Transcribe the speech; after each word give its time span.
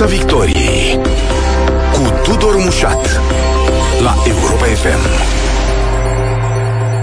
Piața 0.00 0.16
Victoriei 0.16 0.98
cu 1.92 2.30
Tudor 2.30 2.56
Mușat 2.64 3.20
la 4.02 4.14
Europa 4.26 4.64
FM. 4.64 5.28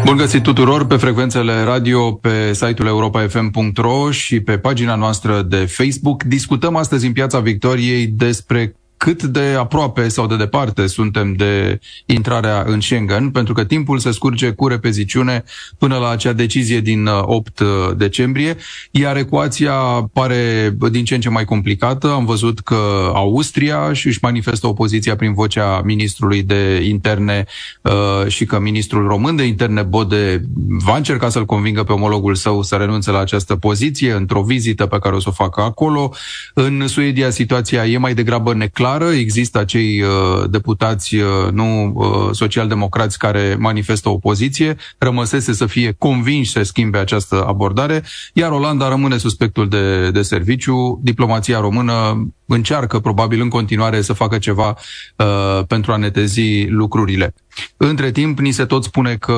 Bun 0.06 0.16
găsit 0.16 0.44
tuturor 0.44 0.86
pe 0.86 0.96
frecvențele 0.96 1.64
radio, 1.64 2.12
pe 2.12 2.54
site-ul 2.54 2.88
europafm.ro 2.88 4.12
și 4.12 4.40
pe 4.40 4.58
pagina 4.58 4.96
noastră 4.96 5.42
de 5.42 5.58
Facebook. 5.58 6.24
Discutăm 6.24 6.76
astăzi 6.76 7.06
în 7.06 7.12
Piața 7.12 7.40
Victoriei 7.40 8.08
despre 8.08 8.76
cât 8.98 9.24
de 9.24 9.56
aproape 9.60 10.08
sau 10.08 10.28
de 10.28 10.36
departe 10.36 10.88
suntem 10.88 11.34
de 11.34 11.80
intrarea 12.06 12.64
în 12.68 12.82
Schengen, 12.82 13.30
pentru 13.30 13.54
că 13.54 13.64
timpul 13.64 14.00
se 14.00 14.12
scurge 14.12 14.52
cu 14.52 14.68
repeziciune 14.68 15.44
până 15.78 15.98
la 15.98 16.10
acea 16.10 16.34
decizie 16.34 16.80
din 16.80 17.08
8 17.08 17.60
uh, 17.60 17.68
uh, 17.68 17.98
decembrie, 17.98 18.56
iar 18.92 19.18
ecuația 19.18 19.74
pare 20.14 20.76
din 20.92 21.06
ce 21.06 21.16
în 21.16 21.22
ce 21.22 21.30
mai 21.30 21.46
complicată. 21.46 22.12
Am 22.12 22.26
văzut 22.26 22.60
că 22.60 23.12
Austria 23.14 23.88
își 23.88 24.18
manifestă 24.22 24.68
opoziția 24.68 25.16
prin 25.16 25.34
vocea 25.34 25.82
ministrului 25.84 26.44
de 26.44 26.82
interne 26.84 27.46
uh, 27.82 28.28
și 28.28 28.46
că 28.46 28.60
ministrul 28.60 29.08
român 29.08 29.36
de 29.36 29.44
interne 29.44 29.82
Bode 29.82 30.42
va 30.86 30.96
încerca 30.96 31.30
să-l 31.30 31.46
convingă 31.46 31.84
pe 31.84 31.92
omologul 31.92 32.36
său 32.36 32.62
să 32.62 32.76
renunțe 32.76 33.12
la 33.12 33.20
această 33.20 33.56
poziție 33.56 34.14
într-o 34.14 34.42
vizită 34.42 34.86
pe 34.86 35.00
care 35.00 35.16
o 35.16 35.20
să 35.20 35.30
o 35.30 35.32
facă 35.32 35.62
acolo. 35.62 36.14
În 36.54 36.88
Suedia 36.88 37.30
situația 37.30 37.86
e 37.86 37.98
mai 37.98 38.14
degrabă 38.14 38.54
neclară 38.54 38.86
clară. 38.88 39.12
Există 39.12 39.60
acei 39.60 40.02
uh, 40.02 40.50
deputați 40.50 41.16
uh, 41.16 41.24
nu 41.52 41.94
uh, 41.96 42.30
socialdemocrați 42.32 43.18
care 43.18 43.56
manifestă 43.60 44.10
opoziție. 44.10 44.76
Rămăsese 44.98 45.54
să 45.54 45.66
fie 45.66 45.96
convinși 45.98 46.52
să 46.52 46.64
schimbe 46.64 46.98
această 46.98 47.46
abordare, 47.48 48.04
iar 48.34 48.52
Olanda 48.52 48.90
rămâne 48.90 49.18
suspectul 49.18 49.68
de, 49.70 50.12
de 50.12 50.22
serviciu. 50.22 51.00
Diplomația 51.04 51.60
română 51.60 52.28
încearcă 52.48 53.00
probabil 53.00 53.42
în 53.42 53.50
continuare 53.50 54.02
să 54.02 54.14
facă 54.14 54.38
ceva 54.38 54.78
uh, 55.16 55.66
pentru 55.68 55.92
a 55.92 55.98
netezi 55.98 56.66
lucrurile. 56.68 57.34
Între 57.78 58.12
timp, 58.12 58.40
ni 58.40 58.52
se 58.52 58.66
tot 58.66 58.84
spune 58.84 59.16
că 59.16 59.34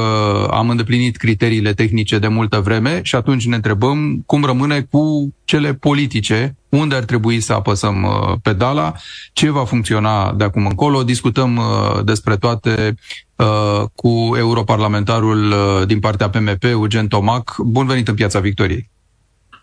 am 0.51 0.69
îndeplinit 0.69 1.17
criteriile 1.17 1.73
tehnice 1.73 2.19
de 2.19 2.27
multă 2.27 2.59
vreme 2.59 2.99
și 3.03 3.15
atunci 3.15 3.47
ne 3.47 3.55
întrebăm 3.55 4.23
cum 4.25 4.43
rămâne 4.43 4.81
cu 4.81 5.33
cele 5.45 5.73
politice, 5.73 6.55
unde 6.69 6.95
ar 6.95 7.03
trebui 7.03 7.39
să 7.39 7.53
apăsăm 7.53 8.03
uh, 8.03 8.37
pedala, 8.41 8.93
ce 9.33 9.49
va 9.49 9.65
funcționa 9.65 10.33
de 10.33 10.43
acum 10.43 10.65
încolo. 10.65 11.03
Discutăm 11.03 11.55
uh, 11.55 12.03
despre 12.03 12.37
toate 12.37 12.95
uh, 13.35 13.83
cu 13.95 14.09
europarlamentarul 14.37 15.51
uh, 15.51 15.87
din 15.87 15.99
partea 15.99 16.29
PMP, 16.29 16.63
Eugen 16.63 17.07
Tomac. 17.07 17.55
Bun 17.57 17.85
venit 17.85 18.07
în 18.07 18.15
Piața 18.15 18.39
Victoriei! 18.39 18.89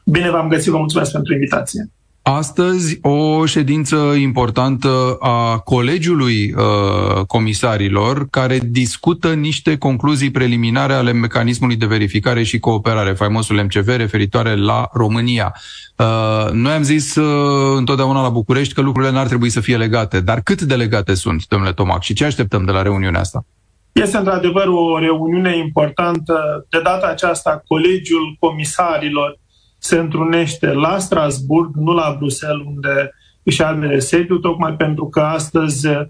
Bine 0.04 0.30
v-am 0.30 0.48
găsit, 0.48 0.70
vă 0.70 0.78
mulțumesc 0.78 1.12
pentru 1.12 1.32
invitație. 1.32 1.90
Astăzi 2.28 2.98
o 3.02 3.44
ședință 3.44 3.96
importantă 3.96 5.16
a 5.20 5.58
Colegiului 5.58 6.54
uh, 6.56 7.24
Comisarilor 7.26 8.26
care 8.30 8.58
discută 8.64 9.34
niște 9.34 9.78
concluzii 9.78 10.30
preliminare 10.30 10.92
ale 10.92 11.12
mecanismului 11.12 11.76
de 11.76 11.86
verificare 11.86 12.42
și 12.42 12.58
cooperare, 12.58 13.12
faimosul 13.12 13.62
MCV, 13.62 13.88
referitoare 13.88 14.56
la 14.56 14.88
România. 14.92 15.54
Uh, 15.96 16.50
noi 16.52 16.72
am 16.72 16.82
zis 16.82 17.14
uh, 17.14 17.76
întotdeauna 17.76 18.22
la 18.22 18.28
București 18.28 18.74
că 18.74 18.80
lucrurile 18.80 19.12
n-ar 19.12 19.26
trebui 19.26 19.48
să 19.48 19.60
fie 19.60 19.76
legate, 19.76 20.20
dar 20.20 20.40
cât 20.40 20.62
de 20.62 20.74
legate 20.74 21.14
sunt, 21.14 21.46
domnule 21.46 21.72
Tomac, 21.72 22.02
și 22.02 22.14
ce 22.14 22.24
așteptăm 22.24 22.64
de 22.64 22.72
la 22.72 22.82
reuniunea 22.82 23.20
asta? 23.20 23.44
Este 23.92 24.16
într-adevăr 24.16 24.66
o 24.66 24.98
reuniune 24.98 25.56
importantă. 25.56 26.66
De 26.68 26.80
data 26.82 27.06
aceasta, 27.06 27.62
Colegiul 27.66 28.36
Comisarilor 28.38 29.38
se 29.86 29.98
întrunește 29.98 30.72
la 30.72 30.98
Strasburg, 30.98 31.74
nu 31.74 31.92
la 31.92 32.14
Bruxelles, 32.18 32.66
unde 32.66 33.10
își 33.42 33.62
are 33.62 33.98
sediul, 33.98 34.38
tocmai 34.38 34.72
pentru 34.72 35.08
că 35.08 35.20
astăzi 35.20 35.86
uh, 35.86 36.00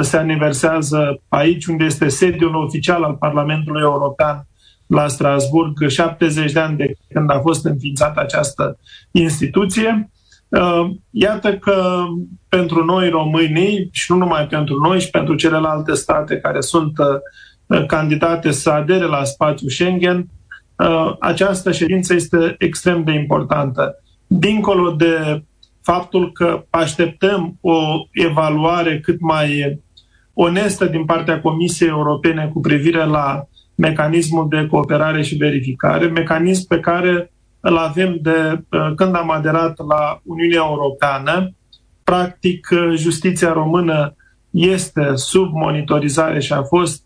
se 0.00 0.16
aniversează 0.16 1.20
aici, 1.28 1.66
unde 1.66 1.84
este 1.84 2.08
sediul 2.08 2.54
oficial 2.54 3.02
al 3.02 3.14
Parlamentului 3.14 3.80
European, 3.82 4.46
la 4.86 5.08
Strasburg, 5.08 5.88
70 5.88 6.52
de 6.52 6.60
ani 6.60 6.76
de 6.76 6.94
când 7.08 7.30
a 7.30 7.40
fost 7.40 7.64
înființată 7.64 8.20
această 8.20 8.78
instituție. 9.10 10.10
Uh, 10.48 10.90
iată 11.10 11.56
că 11.56 12.04
pentru 12.48 12.84
noi 12.84 13.08
românii, 13.08 13.88
și 13.92 14.12
nu 14.12 14.16
numai 14.16 14.46
pentru 14.46 14.78
noi, 14.80 15.00
și 15.00 15.10
pentru 15.10 15.34
celelalte 15.34 15.94
state 15.94 16.36
care 16.36 16.60
sunt 16.60 16.92
uh, 16.98 17.86
candidate 17.86 18.50
să 18.50 18.70
adere 18.70 19.04
la 19.04 19.24
spațiul 19.24 19.70
Schengen, 19.70 20.18
Uh, 20.18 20.35
această 21.20 21.72
ședință 21.72 22.14
este 22.14 22.54
extrem 22.58 23.02
de 23.04 23.12
importantă. 23.12 24.02
Dincolo 24.26 24.90
de 24.90 25.42
faptul 25.82 26.32
că 26.32 26.64
așteptăm 26.70 27.58
o 27.60 27.78
evaluare 28.12 29.00
cât 29.00 29.20
mai 29.20 29.80
onestă 30.34 30.84
din 30.84 31.04
partea 31.04 31.40
Comisiei 31.40 31.88
Europene 31.88 32.50
cu 32.52 32.60
privire 32.60 33.04
la 33.04 33.44
mecanismul 33.74 34.48
de 34.48 34.66
cooperare 34.66 35.22
și 35.22 35.34
verificare, 35.34 36.06
mecanism 36.06 36.66
pe 36.66 36.80
care 36.80 37.32
îl 37.60 37.76
avem 37.76 38.18
de 38.22 38.64
uh, 38.70 38.92
când 38.96 39.16
am 39.16 39.30
aderat 39.30 39.86
la 39.88 40.20
Uniunea 40.22 40.62
Europeană. 40.68 41.54
Practic, 42.04 42.68
uh, 42.70 42.94
justiția 42.96 43.52
română 43.52 44.14
este 44.50 45.10
sub 45.14 45.52
monitorizare 45.52 46.40
și 46.40 46.52
a 46.52 46.62
fost 46.62 47.04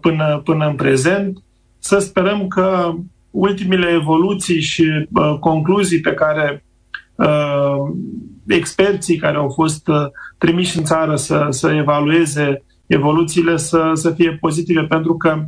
până, 0.00 0.40
până 0.44 0.66
în 0.66 0.74
prezent 0.74 1.38
să 1.86 1.98
sperăm 1.98 2.48
că 2.48 2.94
ultimile 3.30 3.90
evoluții 3.90 4.60
și 4.60 5.06
uh, 5.12 5.36
concluzii 5.40 6.00
pe 6.00 6.14
care 6.14 6.64
uh, 7.14 7.94
experții 8.46 9.16
care 9.16 9.36
au 9.36 9.48
fost 9.48 9.88
uh, 9.88 10.06
trimiși 10.38 10.78
în 10.78 10.84
țară 10.84 11.16
să, 11.16 11.46
să 11.50 11.70
evalueze 11.70 12.64
evoluțiile 12.86 13.56
să, 13.56 13.90
să 13.94 14.10
fie 14.10 14.36
pozitive, 14.40 14.82
pentru 14.82 15.16
că, 15.16 15.44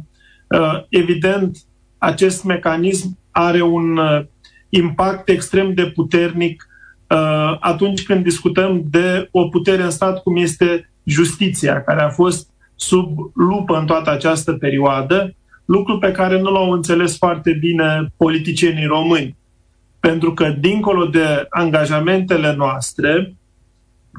uh, 0.49 0.83
evident, 0.89 1.57
acest 1.99 2.45
mecanism 2.45 3.19
are 3.31 3.63
un 3.63 3.97
uh, 3.97 4.25
impact 4.69 5.29
extrem 5.29 5.75
de 5.75 5.87
puternic 5.87 6.69
uh, 7.09 7.57
atunci 7.61 8.03
când 8.03 8.23
discutăm 8.23 8.83
de 8.91 9.29
o 9.31 9.49
putere 9.49 9.83
în 9.83 9.91
stat 9.91 10.23
cum 10.23 10.37
este 10.37 10.91
justiția, 11.05 11.83
care 11.83 12.03
a 12.03 12.09
fost 12.09 12.51
sub 12.75 13.19
lupă 13.35 13.79
în 13.79 13.87
toată 13.87 14.11
această 14.11 14.53
perioadă 14.53 15.33
lucru 15.69 15.99
pe 15.99 16.13
care 16.13 16.41
nu 16.41 16.51
l-au 16.51 16.71
înțeles 16.71 17.17
foarte 17.17 17.53
bine 17.53 18.13
politicienii 18.17 18.87
români. 18.87 19.37
Pentru 20.01 20.35
că, 20.35 20.55
dincolo 20.61 21.05
de 21.07 21.47
angajamentele 21.49 22.55
noastre, 22.55 23.37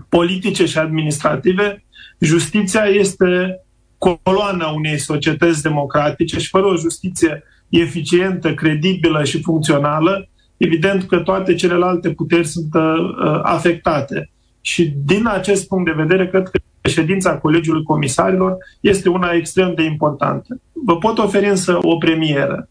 politice 0.09 0.65
și 0.65 0.77
administrative, 0.77 1.85
justiția 2.19 2.83
este 2.83 3.59
coloana 3.97 4.67
unei 4.67 4.97
societăți 4.97 5.61
democratice 5.61 6.39
și 6.39 6.49
fără 6.49 6.65
o 6.65 6.77
justiție 6.77 7.43
eficientă, 7.69 8.53
credibilă 8.53 9.23
și 9.23 9.41
funcțională, 9.41 10.29
evident 10.57 11.03
că 11.03 11.17
toate 11.19 11.53
celelalte 11.53 12.09
puteri 12.09 12.47
sunt 12.47 12.73
uh, 12.73 13.39
afectate. 13.43 14.29
Și 14.61 14.93
din 15.05 15.27
acest 15.27 15.67
punct 15.67 15.85
de 15.85 16.03
vedere, 16.03 16.27
cred 16.27 16.43
că 16.43 16.59
ședința 16.89 17.37
Colegiului 17.37 17.83
Comisarilor 17.83 18.57
este 18.79 19.09
una 19.09 19.31
extrem 19.31 19.73
de 19.75 19.83
importantă. 19.83 20.61
Vă 20.85 20.97
pot 20.97 21.17
oferi 21.17 21.49
însă 21.49 21.77
o 21.81 21.97
premieră. 21.97 22.69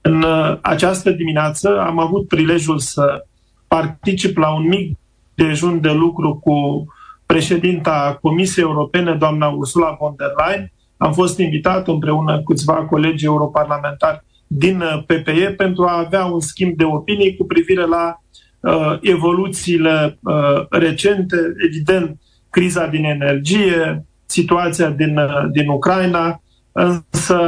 În 0.00 0.22
uh, 0.22 0.58
această 0.60 1.10
dimineață 1.10 1.80
am 1.80 1.98
avut 1.98 2.28
prilejul 2.28 2.78
să 2.78 3.26
particip 3.68 4.36
la 4.36 4.54
un 4.54 4.66
mic 4.66 4.98
dejun 5.34 5.80
de 5.80 5.90
lucru 5.92 6.34
cu 6.44 6.86
președinta 7.26 8.18
Comisiei 8.22 8.64
Europene, 8.64 9.14
doamna 9.14 9.46
Ursula 9.48 9.96
von 10.00 10.14
der 10.16 10.32
Leyen. 10.36 10.72
Am 10.96 11.12
fost 11.12 11.38
invitat 11.38 11.88
împreună 11.88 12.36
cu 12.36 12.42
câțiva 12.42 12.74
colegi 12.74 13.24
europarlamentari 13.24 14.24
din 14.46 14.80
uh, 14.80 15.02
PPE 15.06 15.54
pentru 15.56 15.84
a 15.84 15.98
avea 15.98 16.24
un 16.24 16.40
schimb 16.40 16.76
de 16.76 16.84
opinii 16.84 17.36
cu 17.36 17.44
privire 17.44 17.86
la 17.86 18.22
uh, 18.60 18.98
evoluțiile 19.00 20.18
uh, 20.22 20.66
recente, 20.70 21.36
evident, 21.66 22.20
criza 22.52 22.86
din 22.86 23.04
energie, 23.04 24.04
situația 24.26 24.90
din, 24.90 25.16
uh, 25.16 25.48
din 25.52 25.68
Ucraina, 25.68 26.42
însă 26.72 27.38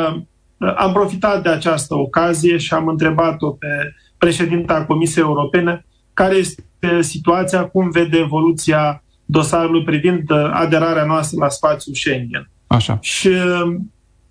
uh, 0.59 0.75
am 0.77 0.93
profitat 0.93 1.43
de 1.43 1.49
această 1.49 1.95
ocazie 1.95 2.57
și 2.57 2.75
am 2.75 2.89
întrebat-o 2.89 3.51
pe 3.51 3.95
președinta 4.19 4.85
Comisiei 4.85 5.25
Europene 5.25 5.87
care 6.15 6.35
este 6.35 6.65
situația, 7.01 7.65
cum 7.65 7.91
vede 7.91 8.19
evoluția 8.19 9.03
dosarului 9.25 9.85
privind 9.85 10.31
uh, 10.31 10.51
aderarea 10.53 11.05
noastră 11.05 11.39
la 11.41 11.49
spațiul 11.49 11.95
Schengen. 11.95 12.51
Așa. 12.67 12.99
Și 13.01 13.31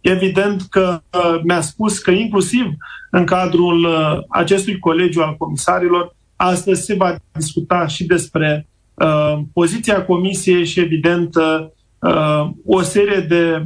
evident 0.01 0.61
că 0.69 1.01
mi-a 1.43 1.61
spus 1.61 1.99
că 1.99 2.11
inclusiv 2.11 2.65
în 3.11 3.25
cadrul 3.25 3.87
acestui 4.29 4.79
colegiu 4.79 5.21
al 5.21 5.35
comisarilor, 5.37 6.15
astăzi 6.35 6.83
se 6.85 6.95
va 6.95 7.15
discuta 7.31 7.87
și 7.87 8.03
despre 8.05 8.67
Uh, 8.67 8.72
poziția 9.53 10.05
Comisiei 10.05 10.65
și, 10.65 10.79
evident, 10.79 11.35
uh, 11.35 12.49
o 12.65 12.81
serie 12.81 13.19
de 13.19 13.65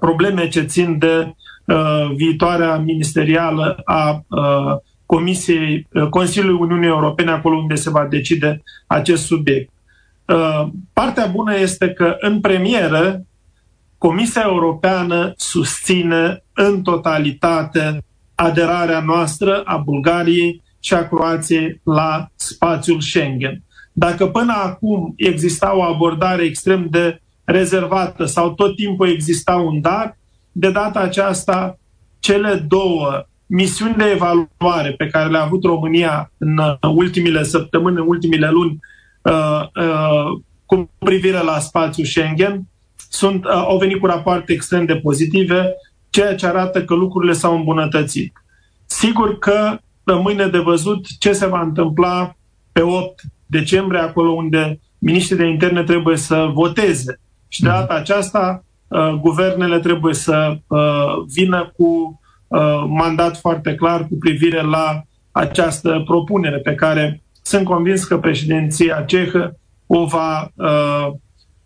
probleme 0.00 0.48
ce 0.48 0.62
țin 0.62 0.98
de 0.98 1.34
uh, 1.66 2.10
viitoarea 2.14 2.76
ministerială 2.76 3.80
a 3.84 4.24
Comisiei 5.06 5.88
Consiliului 6.10 6.60
Uniunii 6.60 6.88
Europene, 6.88 7.30
acolo 7.30 7.56
unde 7.56 7.74
se 7.74 7.90
va 7.90 8.06
decide 8.06 8.62
acest 8.86 9.24
subiect. 9.24 9.70
Partea 10.92 11.26
bună 11.26 11.58
este 11.58 11.88
că 11.90 12.16
în 12.20 12.40
premieră 12.40 13.26
Comisia 13.98 14.42
Europeană 14.44 15.32
susține 15.36 16.44
în 16.52 16.82
totalitate 16.82 18.04
aderarea 18.34 19.00
noastră 19.00 19.60
a 19.60 19.76
Bulgariei 19.76 20.62
și 20.80 20.94
a 20.94 21.08
Croației 21.08 21.80
la 21.84 22.26
spațiul 22.34 23.00
Schengen. 23.00 23.62
Dacă 23.92 24.26
până 24.26 24.52
acum 24.52 25.14
exista 25.16 25.76
o 25.76 25.82
abordare 25.82 26.42
extrem 26.42 26.86
de 26.90 27.20
rezervată 27.44 28.24
sau 28.24 28.52
tot 28.52 28.76
timpul 28.76 29.08
exista 29.08 29.56
un 29.56 29.80
dar, 29.80 30.16
de 30.52 30.70
data 30.70 31.00
aceasta 31.00 31.78
cele 32.20 32.54
două 32.54 33.26
misiuni 33.46 33.94
de 33.94 34.04
evaluare 34.04 34.92
pe 34.96 35.06
care 35.06 35.30
le-a 35.30 35.42
avut 35.42 35.64
România 35.64 36.32
în 36.38 36.60
ultimile 36.94 37.42
săptămâni, 37.42 37.96
în 37.96 38.04
ultimile 38.06 38.50
luni, 38.50 38.78
uh, 39.22 39.60
uh, 39.74 40.40
cu 40.66 40.90
privire 40.98 41.42
la 41.42 41.58
spațiul 41.58 42.06
Schengen, 42.06 42.62
sunt, 43.10 43.44
uh, 43.44 43.50
au 43.50 43.78
venit 43.78 44.00
cu 44.00 44.06
rapoarte 44.06 44.52
extrem 44.52 44.84
de 44.84 44.96
pozitive, 44.96 45.74
ceea 46.10 46.34
ce 46.34 46.46
arată 46.46 46.84
că 46.84 46.94
lucrurile 46.94 47.32
s-au 47.32 47.56
îmbunătățit. 47.56 48.32
Sigur 48.86 49.38
că 49.38 49.78
rămâne 50.04 50.46
de 50.46 50.58
văzut 50.58 51.06
ce 51.18 51.32
se 51.32 51.46
va 51.46 51.60
întâmpla 51.60 52.36
pe 52.72 52.80
8 52.80 53.20
decembrie, 53.58 54.00
acolo 54.00 54.30
unde 54.30 54.80
miniștrii 54.98 55.38
de 55.38 55.46
interne 55.46 55.82
trebuie 55.82 56.16
să 56.16 56.50
voteze. 56.52 57.20
Și 57.48 57.62
de 57.62 57.68
mhm. 57.68 57.78
data 57.78 57.94
aceasta, 57.94 58.64
uh, 58.88 59.12
guvernele 59.20 59.78
trebuie 59.78 60.14
să 60.14 60.56
uh, 60.66 60.78
vină 61.34 61.72
cu 61.76 62.20
uh, 62.48 62.84
mandat 62.88 63.38
foarte 63.38 63.74
clar 63.74 64.00
cu 64.08 64.16
privire 64.18 64.62
la 64.62 65.02
această 65.30 66.02
propunere 66.04 66.58
pe 66.58 66.74
care 66.74 67.22
sunt 67.42 67.64
convins 67.64 68.04
că 68.04 68.18
președinția 68.18 69.02
cehă 69.06 69.56
o 69.86 70.04
va 70.04 70.50
uh, 70.54 71.06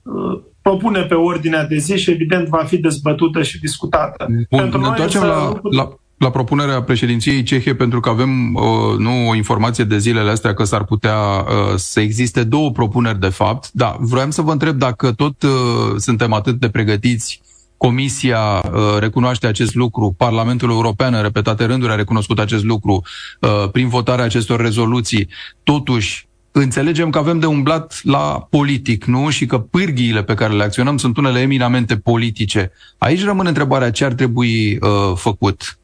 uh, 0.02 0.40
propune 0.62 1.02
pe 1.02 1.14
ordinea 1.14 1.64
de 1.66 1.76
zi 1.76 1.96
și 1.96 2.10
evident 2.10 2.48
va 2.48 2.64
fi 2.64 2.78
dezbătută 2.78 3.42
și 3.42 3.60
discutată. 3.60 4.26
Bun, 4.28 4.60
Pentru 4.60 4.80
ne 4.80 4.86
întoarcem 4.86 5.22
la, 5.22 5.60
la, 5.62 5.96
la 6.16 6.30
propunerea 6.30 6.82
președinției 6.82 7.42
cehe 7.42 7.74
pentru 7.74 8.00
că 8.00 8.08
avem 8.08 8.54
uh, 8.54 8.98
nu 8.98 9.28
o 9.28 9.34
informație 9.34 9.84
de 9.84 9.98
zilele 9.98 10.30
astea 10.30 10.54
că 10.54 10.64
s-ar 10.64 10.84
putea 10.84 11.16
uh, 11.18 11.74
să 11.76 12.00
existe 12.00 12.44
două 12.44 12.70
propuneri 12.70 13.20
de 13.20 13.28
fapt. 13.28 13.70
Da, 13.72 13.96
vreau 14.00 14.30
să 14.30 14.42
vă 14.42 14.52
întreb 14.52 14.76
dacă 14.76 15.12
tot 15.12 15.42
uh, 15.42 15.50
suntem 15.96 16.32
atât 16.32 16.60
de 16.60 16.68
pregătiți 16.68 17.40
Comisia 17.76 18.40
uh, 18.40 18.96
recunoaște 18.98 19.46
acest 19.46 19.74
lucru, 19.74 20.14
Parlamentul 20.16 20.70
European 20.70 21.14
în 21.14 21.22
repetate 21.22 21.64
rânduri 21.64 21.92
a 21.92 21.94
recunoscut 21.94 22.38
acest 22.38 22.64
lucru 22.64 23.02
uh, 23.40 23.70
prin 23.72 23.88
votarea 23.88 24.24
acestor 24.24 24.60
rezoluții. 24.60 25.28
Totuși, 25.62 26.28
înțelegem 26.52 27.10
că 27.10 27.18
avem 27.18 27.38
de 27.38 27.46
umblat 27.46 28.00
la 28.02 28.46
politic, 28.50 29.04
nu? 29.04 29.30
Și 29.30 29.46
că 29.46 29.58
pârghiile 29.58 30.22
pe 30.22 30.34
care 30.34 30.52
le 30.52 30.62
acționăm 30.62 30.96
sunt 30.96 31.16
unele 31.16 31.40
eminamente 31.40 31.96
politice. 31.96 32.72
Aici 32.98 33.24
rămâne 33.24 33.48
întrebarea 33.48 33.90
ce 33.90 34.04
ar 34.04 34.12
trebui 34.12 34.78
uh, 34.80 35.12
făcut. 35.14 35.78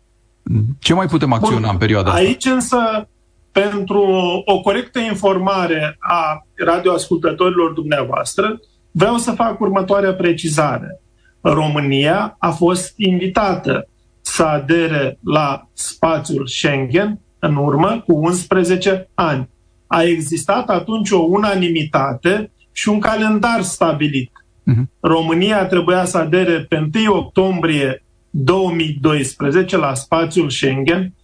Ce 0.78 0.94
mai 0.94 1.06
putem 1.06 1.32
acționa 1.32 1.60
Bun, 1.60 1.68
în 1.70 1.76
perioada 1.76 2.10
asta? 2.10 2.22
Aici 2.22 2.44
însă, 2.44 3.08
pentru 3.52 4.02
o 4.44 4.60
corectă 4.60 4.98
informare 4.98 5.96
a 5.98 6.46
radioascultătorilor 6.54 7.72
dumneavoastră, 7.72 8.60
vreau 8.90 9.16
să 9.16 9.30
fac 9.30 9.60
următoarea 9.60 10.14
precizare. 10.14 11.00
România 11.40 12.36
a 12.38 12.50
fost 12.50 12.92
invitată 12.96 13.88
să 14.20 14.42
adere 14.42 15.18
la 15.24 15.68
spațiul 15.72 16.46
Schengen 16.46 17.20
în 17.38 17.56
urmă 17.56 18.02
cu 18.06 18.14
11 18.14 19.08
ani. 19.14 19.48
A 19.86 20.02
existat 20.02 20.68
atunci 20.68 21.10
o 21.10 21.18
unanimitate 21.18 22.52
și 22.72 22.88
un 22.88 23.00
calendar 23.00 23.62
stabilit. 23.62 24.30
Uh-huh. 24.30 24.84
România 25.00 25.66
trebuia 25.66 26.04
să 26.04 26.18
adere 26.18 26.66
pe 26.68 26.88
1 26.94 27.16
octombrie 27.16 28.04
2012 28.34 29.76
la 29.76 29.94
spațiul 29.94 30.50
Schengen, 30.50 31.14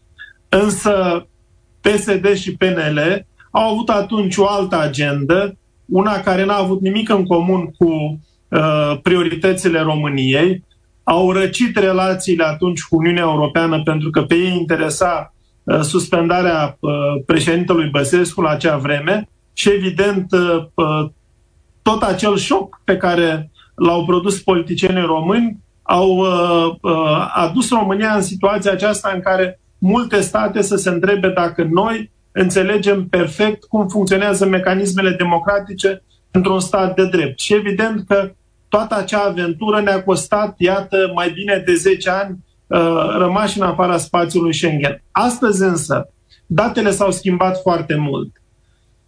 însă 0.48 1.26
PSD 1.80 2.34
și 2.34 2.56
PNL 2.56 3.26
au 3.50 3.72
avut 3.72 3.88
atunci 3.88 4.36
o 4.36 4.48
altă 4.48 4.78
agendă, 4.78 5.56
una 5.86 6.20
care 6.20 6.44
n-a 6.44 6.56
avut 6.56 6.80
nimic 6.80 7.08
în 7.08 7.24
comun 7.24 7.70
cu 7.78 8.20
uh, 8.48 8.98
prioritățile 9.02 9.80
României, 9.80 10.64
au 11.02 11.32
răcit 11.32 11.76
relațiile 11.76 12.44
atunci 12.44 12.82
cu 12.82 12.96
Uniunea 12.96 13.22
Europeană 13.22 13.82
pentru 13.82 14.10
că 14.10 14.22
pe 14.22 14.34
ei 14.34 14.56
interesa 14.58 15.34
uh, 15.64 15.80
suspendarea 15.80 16.76
uh, 16.80 16.90
președintelui 17.26 17.88
Băsescu 17.88 18.40
la 18.40 18.50
acea 18.50 18.76
vreme 18.76 19.28
și 19.52 19.70
evident 19.70 20.32
uh, 20.32 20.64
uh 20.74 21.10
tot 21.82 22.02
acel 22.02 22.36
șoc 22.36 22.80
pe 22.84 22.96
care 22.96 23.50
l-au 23.74 24.04
produs 24.04 24.40
politicienii 24.40 25.02
români 25.02 25.58
au 25.90 26.16
uh, 26.16 26.74
uh, 26.80 27.30
adus 27.34 27.70
România 27.70 28.14
în 28.14 28.22
situația 28.22 28.72
aceasta 28.72 29.10
în 29.14 29.20
care 29.20 29.60
multe 29.78 30.20
state 30.20 30.62
să 30.62 30.76
se 30.76 30.88
întrebe 30.88 31.28
dacă 31.28 31.68
noi 31.70 32.10
înțelegem 32.32 33.08
perfect 33.08 33.64
cum 33.64 33.88
funcționează 33.88 34.46
mecanismele 34.46 35.10
democratice 35.10 36.02
într-un 36.30 36.60
stat 36.60 36.94
de 36.94 37.06
drept. 37.06 37.38
Și 37.38 37.54
evident 37.54 38.04
că 38.06 38.30
toată 38.68 38.96
acea 38.96 39.18
aventură 39.18 39.80
ne-a 39.80 40.02
costat, 40.02 40.54
iată, 40.58 41.10
mai 41.14 41.30
bine 41.30 41.62
de 41.66 41.74
10 41.74 42.10
ani 42.10 42.44
uh, 42.66 43.16
rămași 43.18 43.58
în 43.58 43.66
afara 43.66 43.96
spațiului 43.96 44.54
Schengen. 44.54 45.02
Astăzi 45.10 45.62
însă, 45.62 46.12
datele 46.46 46.90
s-au 46.90 47.10
schimbat 47.10 47.60
foarte 47.60 47.94
mult. 47.96 48.30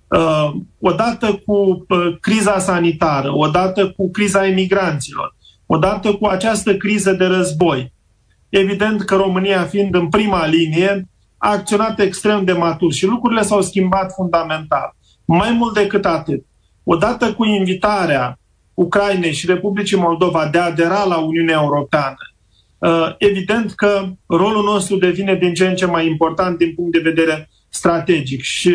Uh, 0.08 0.52
odată 0.80 1.42
cu 1.46 1.84
uh, 1.88 2.16
criza 2.20 2.58
sanitară, 2.58 3.36
odată 3.36 3.90
cu 3.90 4.10
criza 4.10 4.46
emigranților, 4.46 5.34
odată 5.72 6.14
cu 6.14 6.26
această 6.26 6.76
criză 6.76 7.12
de 7.12 7.24
război. 7.24 7.92
Evident 8.48 9.02
că 9.02 9.16
România, 9.16 9.64
fiind 9.64 9.94
în 9.94 10.08
prima 10.08 10.46
linie, 10.46 11.08
a 11.38 11.50
acționat 11.50 12.00
extrem 12.00 12.44
de 12.44 12.52
matur 12.52 12.92
și 12.92 13.06
lucrurile 13.06 13.42
s-au 13.42 13.62
schimbat 13.62 14.12
fundamental. 14.12 14.96
Mai 15.24 15.52
mult 15.52 15.74
decât 15.74 16.04
atât, 16.04 16.44
odată 16.84 17.32
cu 17.32 17.44
invitarea 17.44 18.38
Ucrainei 18.74 19.32
și 19.32 19.46
Republicii 19.46 19.96
Moldova 19.96 20.48
de 20.48 20.58
a 20.58 20.64
adera 20.64 21.04
la 21.04 21.16
Uniunea 21.16 21.60
Europeană, 21.62 22.16
uh, 22.78 23.14
evident 23.18 23.72
că 23.72 24.06
rolul 24.26 24.64
nostru 24.64 24.96
devine 24.96 25.34
din 25.34 25.54
ce 25.54 25.66
în 25.66 25.74
ce 25.74 25.86
mai 25.86 26.06
important 26.06 26.58
din 26.58 26.74
punct 26.74 26.92
de 26.92 27.10
vedere 27.10 27.50
strategic 27.68 28.42
și 28.42 28.74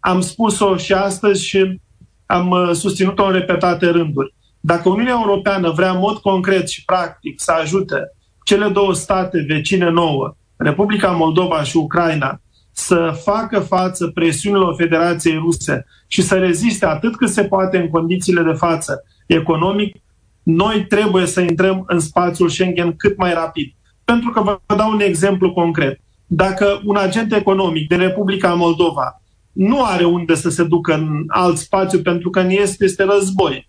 am 0.00 0.20
spus-o 0.20 0.76
și 0.76 0.92
astăzi 0.92 1.44
și 1.44 1.80
am 2.26 2.50
uh, 2.50 2.70
susținut-o 2.72 3.24
în 3.24 3.32
repetate 3.32 3.86
rânduri. 3.90 4.36
Dacă 4.60 4.88
Uniunea 4.88 5.18
Europeană 5.24 5.70
vrea 5.70 5.90
în 5.90 5.98
mod 5.98 6.16
concret 6.16 6.68
și 6.68 6.84
practic 6.84 7.40
să 7.40 7.52
ajute 7.52 8.12
cele 8.44 8.68
două 8.68 8.94
state 8.94 9.44
vecine 9.48 9.90
nouă, 9.90 10.36
Republica 10.56 11.10
Moldova 11.10 11.62
și 11.62 11.76
Ucraina, 11.76 12.40
să 12.72 13.20
facă 13.24 13.58
față 13.58 14.06
presiunilor 14.06 14.74
Federației 14.76 15.34
Ruse 15.36 15.86
și 16.06 16.22
să 16.22 16.34
reziste 16.34 16.86
atât 16.86 17.16
cât 17.16 17.28
se 17.28 17.44
poate 17.44 17.78
în 17.78 17.88
condițiile 17.88 18.42
de 18.42 18.52
față 18.52 19.04
economic, 19.26 19.96
noi 20.42 20.86
trebuie 20.86 21.26
să 21.26 21.40
intrăm 21.40 21.84
în 21.86 21.98
spațiul 21.98 22.48
Schengen 22.48 22.96
cât 22.96 23.16
mai 23.16 23.32
rapid. 23.32 23.72
Pentru 24.04 24.30
că 24.30 24.40
vă 24.40 24.60
dau 24.76 24.90
un 24.90 25.00
exemplu 25.00 25.52
concret. 25.52 26.00
Dacă 26.26 26.80
un 26.84 26.96
agent 26.96 27.32
economic 27.32 27.88
din 27.88 27.98
Republica 27.98 28.54
Moldova 28.54 29.22
nu 29.52 29.84
are 29.84 30.04
unde 30.04 30.34
să 30.34 30.50
se 30.50 30.64
ducă 30.64 30.94
în 30.94 31.24
alt 31.26 31.56
spațiu 31.56 32.02
pentru 32.02 32.30
că 32.30 32.40
în 32.40 32.50
este 32.50 32.84
este 32.84 33.04
război, 33.04 33.68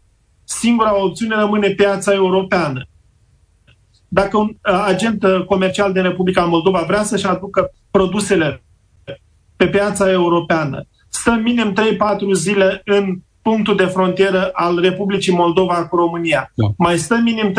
singura 0.49 1.03
opțiune 1.03 1.35
rămâne 1.35 1.69
piața 1.69 2.13
europeană. 2.13 2.87
Dacă 4.07 4.37
un 4.37 4.47
uh, 4.47 4.83
agent 4.85 5.23
uh, 5.23 5.45
comercial 5.45 5.93
din 5.93 6.01
Republica 6.01 6.45
Moldova 6.45 6.83
vrea 6.87 7.03
să-și 7.03 7.25
aducă 7.25 7.71
produsele 7.91 8.63
pe 9.55 9.67
piața 9.67 10.11
europeană, 10.11 10.87
stă 11.09 11.39
minim 11.43 11.73
3-4 11.73 11.77
zile 12.33 12.81
în 12.85 13.19
punctul 13.41 13.75
de 13.75 13.85
frontieră 13.85 14.49
al 14.53 14.79
Republicii 14.79 15.33
Moldova 15.33 15.87
cu 15.87 15.95
România. 15.95 16.51
Da. 16.55 16.67
Mai 16.77 16.97
stă 16.97 17.19
minim 17.23 17.51
3-4 17.51 17.55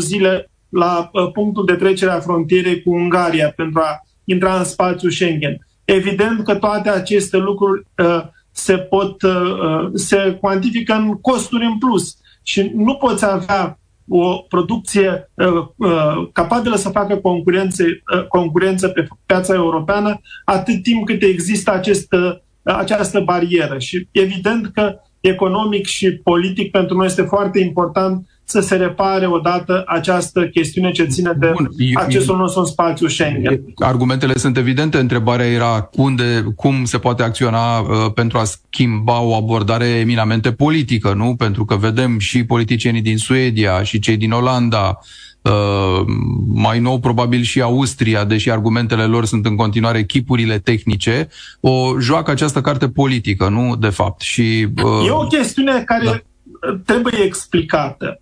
zile 0.00 0.50
la 0.68 1.10
uh, 1.12 1.30
punctul 1.32 1.64
de 1.64 1.74
trecere 1.74 2.10
a 2.10 2.20
frontierei 2.20 2.82
cu 2.82 2.94
Ungaria 2.94 3.52
pentru 3.56 3.80
a 3.80 4.00
intra 4.24 4.58
în 4.58 4.64
spațiul 4.64 5.10
Schengen. 5.10 5.66
Evident 5.84 6.44
că 6.44 6.54
toate 6.54 6.90
aceste 6.90 7.36
lucruri 7.36 7.86
uh, 7.98 8.20
se 8.50 8.76
pot 8.76 9.22
uh, 9.22 9.90
se 9.94 10.38
cuantifică 10.40 10.94
în 10.94 11.20
costuri 11.20 11.64
în 11.64 11.78
plus 11.78 12.16
și 12.46 12.70
nu 12.74 12.94
poți 12.94 13.24
avea 13.24 13.78
o 14.08 14.36
producție 14.36 15.30
uh, 15.34 15.66
uh, 15.76 16.28
capabilă 16.32 16.76
să 16.76 16.88
facă 16.88 17.16
concurență, 17.16 17.84
uh, 17.84 18.26
concurență 18.26 18.88
pe 18.88 19.06
piața 19.26 19.54
europeană 19.54 20.20
atât 20.44 20.82
timp 20.82 21.06
cât 21.06 21.22
există 21.22 21.72
acest, 21.72 22.12
uh, 22.12 22.36
această 22.62 23.20
barieră. 23.20 23.78
Și 23.78 24.08
evident 24.10 24.66
că 24.66 24.98
economic 25.20 25.86
și 25.86 26.12
politic 26.12 26.70
pentru 26.70 26.96
noi 26.96 27.06
este 27.06 27.22
foarte 27.22 27.58
important 27.58 28.26
să 28.44 28.60
se 28.60 28.76
repare 28.76 29.26
odată 29.26 29.82
această 29.86 30.46
chestiune 30.46 30.90
ce 30.90 31.04
ține 31.04 31.32
de 31.38 31.50
Bun, 31.54 31.68
accesul 31.94 32.36
nostru 32.36 32.60
în 32.60 32.66
spațiu 32.66 33.08
Schengen. 33.08 33.60
Argumentele 33.76 34.36
sunt 34.36 34.56
evidente. 34.56 34.98
Întrebarea 34.98 35.46
era 35.46 35.90
unde, 35.92 36.44
cum 36.56 36.84
se 36.84 36.98
poate 36.98 37.22
acționa 37.22 37.78
uh, 37.78 37.86
pentru 38.14 38.38
a 38.38 38.44
schimba 38.44 39.20
o 39.20 39.34
abordare 39.34 39.86
eminamente 39.86 40.52
politică, 40.52 41.12
nu? 41.12 41.34
Pentru 41.36 41.64
că 41.64 41.76
vedem 41.76 42.18
și 42.18 42.44
politicienii 42.44 43.02
din 43.02 43.18
Suedia 43.18 43.82
și 43.82 43.98
cei 43.98 44.16
din 44.16 44.32
Olanda 44.32 44.98
Uh, 45.44 46.04
mai 46.46 46.80
nou 46.80 46.98
probabil 46.98 47.42
și 47.42 47.60
Austria, 47.60 48.24
deși 48.24 48.50
argumentele 48.50 49.04
lor 49.04 49.24
sunt 49.24 49.46
în 49.46 49.56
continuare 49.56 49.98
echipurile 49.98 50.58
tehnice, 50.58 51.28
o 51.60 51.98
joacă 52.00 52.30
această 52.30 52.60
carte 52.60 52.88
politică, 52.88 53.48
nu 53.48 53.76
de 53.76 53.88
fapt. 53.88 54.20
Și, 54.20 54.68
uh, 54.84 55.06
e 55.06 55.10
o 55.10 55.26
chestiune 55.26 55.82
care 55.82 56.04
da. 56.04 56.80
trebuie 56.84 57.22
explicată. 57.24 58.20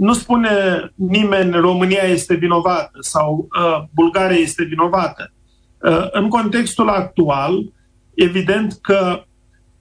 Nu 0.00 0.12
spune 0.12 0.50
nimeni 0.94 1.52
România 1.52 2.02
este 2.02 2.34
vinovată 2.34 2.98
sau 3.00 3.48
uh, 3.58 3.82
Bulgaria 3.94 4.36
este 4.36 4.64
vinovată. 4.64 5.32
Uh, 5.82 6.06
în 6.10 6.28
contextul 6.28 6.88
actual, 6.88 7.72
evident 8.14 8.78
că 8.80 9.22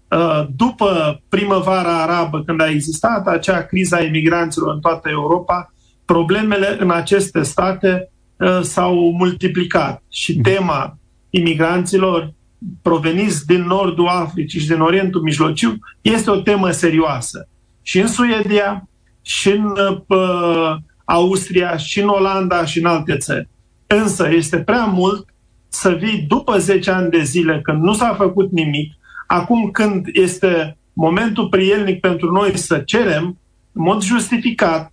uh, 0.09 0.47
după 0.55 1.21
primăvara 1.29 2.01
arabă, 2.01 2.43
când 2.43 2.61
a 2.61 2.69
existat 2.69 3.27
acea 3.27 3.61
criza 3.61 3.97
a 3.97 4.03
imigranților 4.03 4.73
în 4.73 4.79
toată 4.79 5.09
Europa, 5.09 5.73
problemele 6.05 6.77
în 6.79 6.91
aceste 6.91 7.41
state 7.41 8.11
uh, 8.37 8.59
s-au 8.61 9.11
multiplicat 9.17 10.03
și 10.09 10.31
mhm. 10.31 10.41
tema 10.41 10.97
imigranților 11.29 12.33
proveniți 12.81 13.45
din 13.45 13.61
nordul 13.61 14.07
Africii 14.07 14.59
și 14.59 14.67
din 14.67 14.79
Orientul 14.79 15.21
Mijlociu 15.21 15.79
este 16.01 16.29
o 16.29 16.41
temă 16.41 16.71
serioasă. 16.71 17.47
Și 17.81 17.99
în 17.99 18.07
Suedia, 18.07 18.88
și 19.29 19.49
în 19.49 19.75
uh, 20.07 20.75
Austria, 21.05 21.77
și 21.77 22.01
în 22.01 22.07
Olanda, 22.07 22.65
și 22.65 22.79
în 22.79 22.85
alte 22.85 23.17
țări. 23.17 23.49
Însă 23.87 24.29
este 24.31 24.59
prea 24.59 24.85
mult 24.85 25.27
să 25.67 25.89
vii 25.89 26.25
după 26.27 26.57
10 26.57 26.91
ani 26.91 27.09
de 27.09 27.23
zile 27.23 27.59
când 27.63 27.81
nu 27.81 27.93
s-a 27.93 28.13
făcut 28.13 28.51
nimic, 28.51 28.93
acum 29.27 29.69
când 29.71 30.05
este 30.13 30.77
momentul 30.93 31.47
prielnic 31.47 31.99
pentru 31.99 32.31
noi 32.31 32.57
să 32.57 32.77
cerem, 32.77 33.39
în 33.71 33.83
mod 33.83 34.01
justificat, 34.01 34.91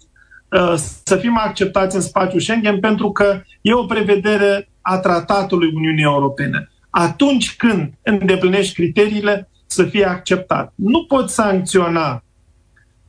Uh, 0.52 0.74
să 1.04 1.16
fim 1.16 1.38
acceptați 1.38 1.96
în 1.96 2.02
spațiul 2.02 2.40
Schengen 2.40 2.80
pentru 2.80 3.12
că 3.12 3.42
e 3.60 3.72
o 3.72 3.84
prevedere 3.84 4.68
a 4.80 4.98
tratatului 4.98 5.72
Uniunii 5.74 6.02
Europene. 6.02 6.70
Atunci 6.90 7.56
când 7.56 7.92
îndeplinești 8.02 8.74
criteriile, 8.74 9.48
să 9.66 9.84
fie 9.84 10.04
acceptat. 10.04 10.72
Nu 10.74 11.04
poți 11.04 11.34
sancționa 11.34 12.24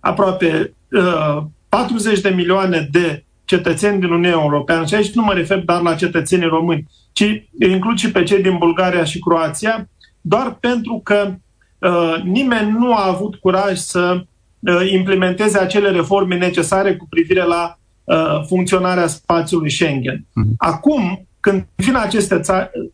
aproape 0.07 0.73
uh, 0.91 1.43
40 1.69 2.19
de 2.19 2.29
milioane 2.29 2.87
de 2.91 3.23
cetățeni 3.45 3.99
din 3.99 4.09
Uniunea 4.09 4.39
Europeană, 4.41 4.85
și 4.85 4.95
aici 4.95 5.13
nu 5.13 5.23
mă 5.23 5.33
refer 5.33 5.59
doar 5.59 5.81
la 5.81 5.95
cetățenii 5.95 6.47
români, 6.47 6.87
ci 7.11 7.47
includ 7.59 7.97
și 7.97 8.11
pe 8.11 8.23
cei 8.23 8.41
din 8.41 8.57
Bulgaria 8.57 9.03
și 9.03 9.19
Croația, 9.19 9.89
doar 10.21 10.57
pentru 10.59 11.01
că 11.03 11.33
uh, 11.77 12.15
nimeni 12.23 12.71
nu 12.71 12.93
a 12.93 13.07
avut 13.07 13.35
curaj 13.35 13.77
să 13.77 14.25
Uh, 14.59 14.91
implementeze 14.91 15.59
acele 15.59 15.89
reforme 15.89 16.37
necesare 16.37 16.95
cu 16.95 17.07
privire 17.09 17.43
la 17.43 17.79
uh, 18.03 18.45
funcționarea 18.47 19.07
spațiului 19.07 19.71
Schengen. 19.71 20.25
Mhm. 20.33 20.53
Acum, 20.57 21.27
când 21.39 21.67
vin 21.75 21.95
aceste 21.95 22.39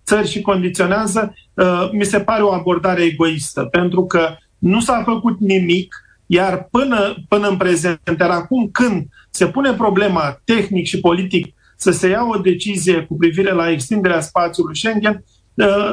țări 0.06 0.28
și 0.28 0.42
condiționează, 0.42 1.34
uh, 1.54 1.90
mi 1.92 2.06
se 2.06 2.20
pare 2.20 2.44
o 2.44 2.54
abordare 2.54 3.04
egoistă, 3.04 3.64
pentru 3.64 4.06
că 4.06 4.36
nu 4.58 4.80
s-a 4.80 5.04
făcut 5.06 5.40
nimic, 5.40 5.96
iar 6.26 6.68
până, 6.72 7.16
până 7.28 7.48
în 7.48 7.58
prezent, 7.58 8.00
iar 8.20 8.30
acum 8.30 8.70
când 8.72 9.06
se 9.30 9.48
pune 9.48 9.74
problema 9.74 10.42
tehnic 10.46 10.86
și 10.86 11.00
politic 11.00 11.54
să 11.78 11.92
se 11.92 12.08
ia 12.08 12.24
o 12.24 12.38
decizie 12.38 13.02
cu 13.02 13.16
privire 13.16 13.52
la 13.52 13.70
extinderea 13.70 14.22
spațiului 14.22 14.78
Schengen, 14.78 15.24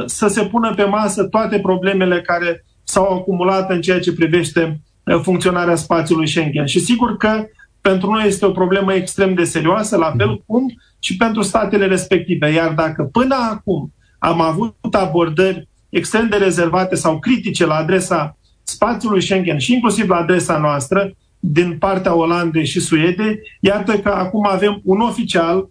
să 0.07 0.29
se 0.29 0.43
pună 0.43 0.75
pe 0.75 0.85
masă 0.85 1.25
toate 1.25 1.61
problemele 1.61 2.21
care 2.21 2.65
s-au 2.85 3.17
acumulat 3.19 3.71
în 3.71 3.81
ceea 3.81 4.01
ce 4.01 4.13
privește 4.13 4.81
Uh, 5.05 5.21
funcționarea 5.23 5.75
spațiului 5.75 6.29
Schengen. 6.29 6.67
Și 6.67 6.81
sigur 6.81 7.17
că 7.17 7.45
pentru 7.81 8.11
noi 8.11 8.27
este 8.27 8.47
o 8.47 8.51
problemă 8.51 8.93
extrem 8.93 9.35
de 9.35 9.45
serioasă, 9.45 9.97
la 9.97 10.15
fel 10.17 10.29
mhm. 10.29 10.43
cum 10.47 10.81
și 10.99 11.17
pentru 11.17 11.43
statele 11.43 11.87
respective. 11.87 12.53
Iar 12.53 12.73
dacă 12.73 13.03
până 13.03 13.35
acum 13.51 13.93
am 14.19 14.41
avut 14.41 14.95
abordări 14.95 15.69
extrem 15.89 16.29
de 16.29 16.37
rezervate 16.37 16.95
sau 16.95 17.19
critice 17.19 17.67
la 17.67 17.75
adresa 17.75 18.39
spațiului 18.71 19.23
Schengen 19.23 19.59
și 19.59 19.73
inclusiv 19.73 20.09
la 20.09 20.17
adresa 20.17 20.59
noastră, 20.59 21.13
din 21.39 21.77
partea 21.79 22.15
Olandei 22.15 22.67
și 22.67 22.81
Suediei, 22.81 23.39
iată 23.61 23.99
că 23.99 24.09
acum 24.09 24.47
avem 24.51 24.81
un 24.85 25.01
oficial, 25.01 25.69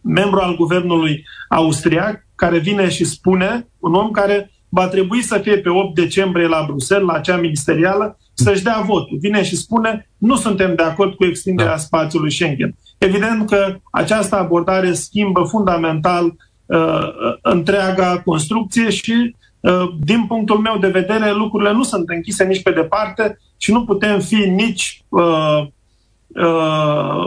membru 0.00 0.38
al 0.38 0.56
guvernului 0.56 1.24
austriac, 1.48 2.26
care 2.34 2.58
vine 2.58 2.88
și 2.88 3.04
spune, 3.04 3.68
un 3.78 3.94
om 3.94 4.10
care 4.10 4.50
va 4.68 4.88
trebui 4.88 5.22
să 5.22 5.38
fie 5.38 5.58
pe 5.58 5.68
8 5.68 5.94
decembrie 5.94 6.46
la 6.46 6.64
Bruxelles, 6.66 7.06
la 7.06 7.20
cea 7.20 7.36
ministerială, 7.36 8.18
să-și 8.34 8.62
dea 8.62 8.82
votul. 8.86 9.18
Vine 9.20 9.42
și 9.42 9.56
spune, 9.56 10.10
nu 10.18 10.36
suntem 10.36 10.74
de 10.74 10.82
acord 10.82 11.14
cu 11.14 11.24
extinderea 11.24 11.72
da. 11.72 11.78
spațiului 11.78 12.32
Schengen. 12.32 12.76
Evident 12.98 13.48
că 13.48 13.76
această 13.90 14.36
abordare 14.36 14.92
schimbă 14.92 15.42
fundamental 15.42 16.24
uh, 16.66 17.08
întreaga 17.42 18.20
construcție 18.24 18.90
și, 18.90 19.12
uh, 19.12 19.49
din 20.00 20.24
punctul 20.26 20.58
meu 20.58 20.78
de 20.78 20.88
vedere, 20.88 21.32
lucrurile 21.32 21.72
nu 21.72 21.82
sunt 21.82 22.08
închise 22.08 22.44
nici 22.44 22.62
pe 22.62 22.70
departe 22.70 23.38
și 23.56 23.72
nu 23.72 23.84
putem 23.84 24.20
fi 24.20 24.34
nici 24.34 25.04
uh, 25.08 25.66
uh, 26.26 27.24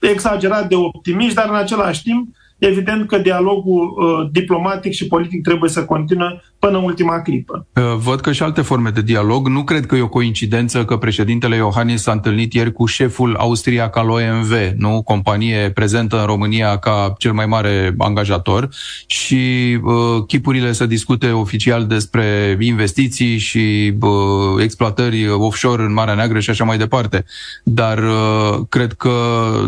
exagerat 0.00 0.68
de 0.68 0.74
optimiști, 0.74 1.34
dar 1.34 1.48
în 1.48 1.54
același 1.54 2.02
timp 2.02 2.28
evident 2.58 3.06
că 3.06 3.18
dialogul 3.18 3.88
uh, 3.88 4.28
diplomatic 4.32 4.92
și 4.92 5.06
politic 5.06 5.42
trebuie 5.42 5.70
să 5.70 5.84
continue 5.84 6.42
până 6.60 6.78
în 6.78 6.84
ultima 6.84 7.20
clipă. 7.20 7.66
Uh, 7.74 7.82
văd 7.96 8.20
că 8.20 8.32
și 8.32 8.42
alte 8.42 8.60
forme 8.60 8.90
de 8.90 9.02
dialog. 9.02 9.48
Nu 9.48 9.64
cred 9.64 9.86
că 9.86 9.96
e 9.96 10.00
o 10.00 10.08
coincidență 10.08 10.84
că 10.84 10.96
președintele 10.96 11.56
Iohannis 11.56 12.02
s-a 12.02 12.12
întâlnit 12.12 12.52
ieri 12.52 12.72
cu 12.72 12.86
șeful 12.86 13.36
austriac 13.36 13.96
al 13.96 14.10
OMV, 14.10 14.52
nu? 14.76 15.02
companie 15.02 15.70
prezentă 15.70 16.20
în 16.20 16.26
România 16.26 16.76
ca 16.76 17.14
cel 17.18 17.32
mai 17.32 17.46
mare 17.46 17.94
angajator 17.98 18.68
și 19.06 19.78
uh, 19.82 20.24
chipurile 20.26 20.72
să 20.72 20.86
discute 20.86 21.30
oficial 21.30 21.86
despre 21.86 22.56
investiții 22.60 23.38
și 23.38 23.94
uh, 24.00 24.62
exploatări 24.62 25.28
offshore 25.28 25.82
în 25.82 25.92
Marea 25.92 26.14
Neagră 26.14 26.40
și 26.40 26.50
așa 26.50 26.64
mai 26.64 26.78
departe. 26.78 27.24
Dar 27.64 27.98
uh, 27.98 28.58
cred 28.68 28.92
că 28.92 29.10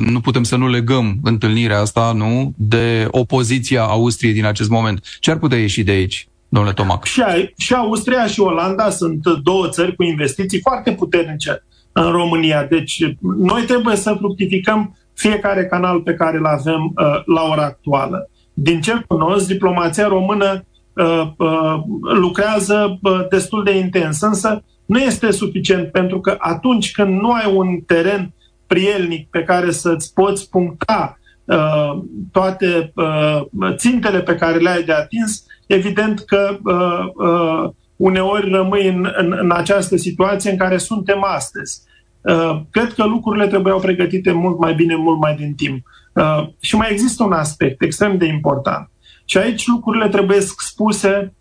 nu 0.00 0.20
putem 0.20 0.42
să 0.42 0.56
nu 0.56 0.68
legăm 0.68 1.18
întâlnirea 1.22 1.80
asta, 1.80 2.12
nu, 2.16 2.52
de 2.56 3.06
opoziția 3.10 3.82
Austriei 3.82 4.32
din 4.32 4.44
acest 4.44 4.68
moment. 4.68 5.04
Ce 5.20 5.30
ar 5.30 5.38
putea 5.38 5.58
ieși 5.58 5.82
de 5.82 5.90
aici? 5.90 6.26
Domnule 6.52 6.74
Tomac. 6.74 7.04
Și, 7.04 7.22
și 7.56 7.74
Austria 7.74 8.26
și 8.26 8.40
Olanda 8.40 8.90
sunt 8.90 9.26
două 9.42 9.68
țări 9.68 9.96
cu 9.96 10.02
investiții 10.02 10.60
foarte 10.60 10.92
puternice 10.92 11.64
în 11.92 12.10
România. 12.10 12.64
Deci 12.64 13.04
noi 13.38 13.62
trebuie 13.62 13.96
să 13.96 14.14
fructificăm 14.18 14.96
fiecare 15.14 15.66
canal 15.66 16.00
pe 16.00 16.14
care 16.14 16.36
îl 16.36 16.46
avem 16.46 16.82
uh, 16.82 17.22
la 17.24 17.42
ora 17.50 17.64
actuală. 17.64 18.30
Din 18.52 18.80
ce 18.80 19.04
cunosc, 19.06 19.46
diplomația 19.46 20.06
română 20.06 20.64
uh, 20.92 21.30
uh, 21.36 21.74
lucrează 22.00 22.98
uh, 23.02 23.28
destul 23.30 23.64
de 23.64 23.78
intens, 23.78 24.20
însă 24.20 24.64
nu 24.86 24.98
este 24.98 25.30
suficient 25.30 25.90
pentru 25.90 26.20
că 26.20 26.36
atunci 26.38 26.92
când 26.92 27.20
nu 27.20 27.30
ai 27.30 27.52
un 27.54 27.80
teren 27.86 28.32
prielnic 28.66 29.28
pe 29.30 29.42
care 29.42 29.70
să-ți 29.70 30.12
poți 30.14 30.50
puncta 30.50 31.18
uh, 31.44 32.02
toate 32.32 32.92
uh, 32.94 33.42
țintele 33.76 34.20
pe 34.20 34.34
care 34.34 34.58
le-ai 34.58 34.82
de 34.82 34.92
atins, 34.92 35.44
evident 35.66 36.20
că 36.20 36.58
uh, 36.64 37.26
uh, 37.26 37.70
uneori 37.96 38.50
rămâi 38.50 38.88
în, 38.88 39.12
în, 39.16 39.36
în 39.40 39.50
această 39.50 39.96
situație 39.96 40.50
în 40.50 40.56
care 40.56 40.76
suntem 40.76 41.24
astăzi. 41.24 41.80
Uh, 42.20 42.60
cred 42.70 42.92
că 42.92 43.04
lucrurile 43.04 43.46
trebuiau 43.46 43.80
pregătite 43.80 44.32
mult 44.32 44.58
mai 44.58 44.74
bine, 44.74 44.96
mult 44.96 45.20
mai 45.20 45.34
din 45.34 45.54
timp. 45.54 45.86
Uh, 46.12 46.48
și 46.60 46.76
mai 46.76 46.88
există 46.90 47.24
un 47.24 47.32
aspect 47.32 47.82
extrem 47.82 48.16
de 48.16 48.26
important. 48.26 48.90
Și 49.24 49.38
aici 49.38 49.66
lucrurile 49.66 50.08
trebuie 50.08 50.40
spuse 50.40 51.34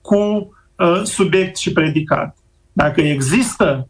cu 0.00 0.16
uh, 0.16 1.00
subiect 1.02 1.56
și 1.56 1.72
predicat. 1.72 2.36
Dacă 2.72 3.00
există 3.00 3.88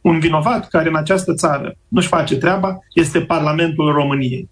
un 0.00 0.18
vinovat 0.18 0.68
care 0.68 0.88
în 0.88 0.96
această 0.96 1.34
țară 1.34 1.74
nu-și 1.88 2.08
face 2.08 2.36
treaba, 2.36 2.78
este 2.92 3.20
Parlamentul 3.20 3.92
României. 3.92 4.48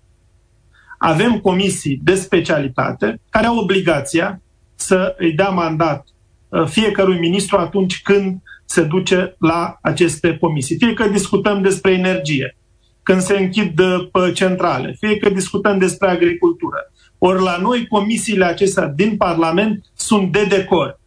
Avem 0.99 1.39
comisii 1.41 2.01
de 2.03 2.15
specialitate 2.15 3.21
care 3.31 3.47
au 3.47 3.57
obligația 3.57 4.41
să 4.75 5.15
îi 5.19 5.33
dea 5.33 5.49
mandat 5.49 6.07
uh, 6.49 6.67
fiecărui 6.67 7.19
ministru 7.19 7.57
atunci 7.57 8.03
când 8.03 8.43
se 8.65 8.83
duce 8.83 9.37
la 9.39 9.79
aceste 9.83 10.37
comisii. 10.37 10.77
Fie 10.77 10.95
că 10.95 11.09
discutăm 11.09 11.63
despre 11.63 11.93
energie, 11.93 12.57
când 13.03 13.21
se 13.21 13.39
închid 13.39 13.79
uh, 13.79 14.35
centrale, 14.35 14.97
fie 14.99 15.17
că 15.17 15.29
discutăm 15.29 15.79
despre 15.79 16.09
agricultură. 16.09 16.93
Ori 17.19 17.43
la 17.43 17.59
noi 17.61 17.87
comisiile 17.87 18.45
acestea 18.45 18.87
din 18.87 19.17
Parlament 19.17 19.85
sunt 19.95 20.33
de 20.33 20.45
decor. 20.45 21.01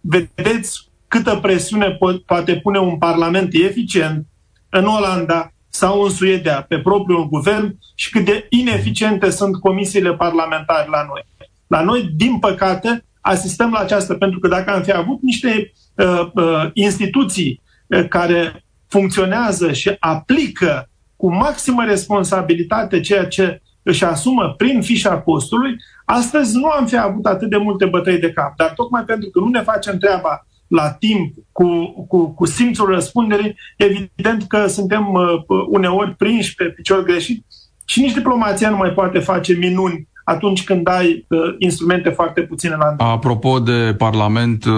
Vedeți 0.00 0.88
câtă 1.08 1.36
presiune 1.36 1.94
po- 1.94 2.24
poate 2.26 2.56
pune 2.56 2.78
un 2.78 2.98
Parlament 2.98 3.54
eficient 3.54 4.26
în 4.68 4.84
Olanda 4.84 5.53
sau 5.74 6.02
în 6.02 6.10
Suedia 6.10 6.64
pe 6.68 6.78
propriul 6.78 7.28
guvern 7.28 7.78
și 7.94 8.10
cât 8.10 8.24
de 8.24 8.46
ineficiente 8.48 9.30
sunt 9.30 9.60
comisiile 9.60 10.14
parlamentare 10.14 10.88
la 10.88 11.04
noi. 11.08 11.26
La 11.66 11.82
noi, 11.82 12.10
din 12.16 12.38
păcate, 12.38 13.04
asistăm 13.20 13.70
la 13.70 13.78
aceasta, 13.78 14.14
pentru 14.14 14.38
că 14.38 14.48
dacă 14.48 14.70
am 14.70 14.82
fi 14.82 14.92
avut 14.92 15.22
niște 15.22 15.72
uh, 15.94 16.26
uh, 16.34 16.70
instituții 16.72 17.60
uh, 17.86 18.08
care 18.08 18.64
funcționează 18.88 19.72
și 19.72 19.96
aplică 19.98 20.90
cu 21.16 21.34
maximă 21.34 21.84
responsabilitate 21.84 23.00
ceea 23.00 23.26
ce 23.26 23.62
își 23.82 24.04
asumă 24.04 24.54
prin 24.56 24.82
fișa 24.82 25.18
postului, 25.18 25.76
astăzi 26.04 26.56
nu 26.56 26.68
am 26.68 26.86
fi 26.86 26.98
avut 26.98 27.26
atât 27.26 27.50
de 27.50 27.56
multe 27.56 27.86
bătăi 27.86 28.18
de 28.18 28.32
cap. 28.32 28.56
Dar 28.56 28.72
tocmai 28.74 29.02
pentru 29.02 29.30
că 29.30 29.38
nu 29.38 29.48
ne 29.48 29.60
facem 29.60 29.98
treaba 29.98 30.46
la 30.66 30.92
timp, 30.92 31.34
cu, 31.52 31.86
cu, 32.08 32.34
cu 32.34 32.46
simțul 32.46 32.86
răspunderii, 32.86 33.56
evident 33.76 34.46
că 34.48 34.66
suntem 34.66 35.12
uh, 35.12 35.64
uneori 35.68 36.14
prinși 36.16 36.54
pe 36.54 36.64
picior 36.64 37.02
greșit 37.02 37.44
și 37.84 38.00
nici 38.00 38.12
diplomația 38.12 38.70
nu 38.70 38.76
mai 38.76 38.90
poate 38.90 39.18
face 39.18 39.52
minuni 39.52 40.08
atunci 40.24 40.64
când 40.64 40.88
ai 40.88 41.26
uh, 41.28 41.38
instrumente 41.58 42.08
foarte 42.08 42.40
puține 42.40 42.76
la 42.78 42.88
îndemână. 42.88 43.14
Apropo 43.14 43.58
de 43.58 43.94
Parlament, 43.98 44.64
uh, 44.64 44.72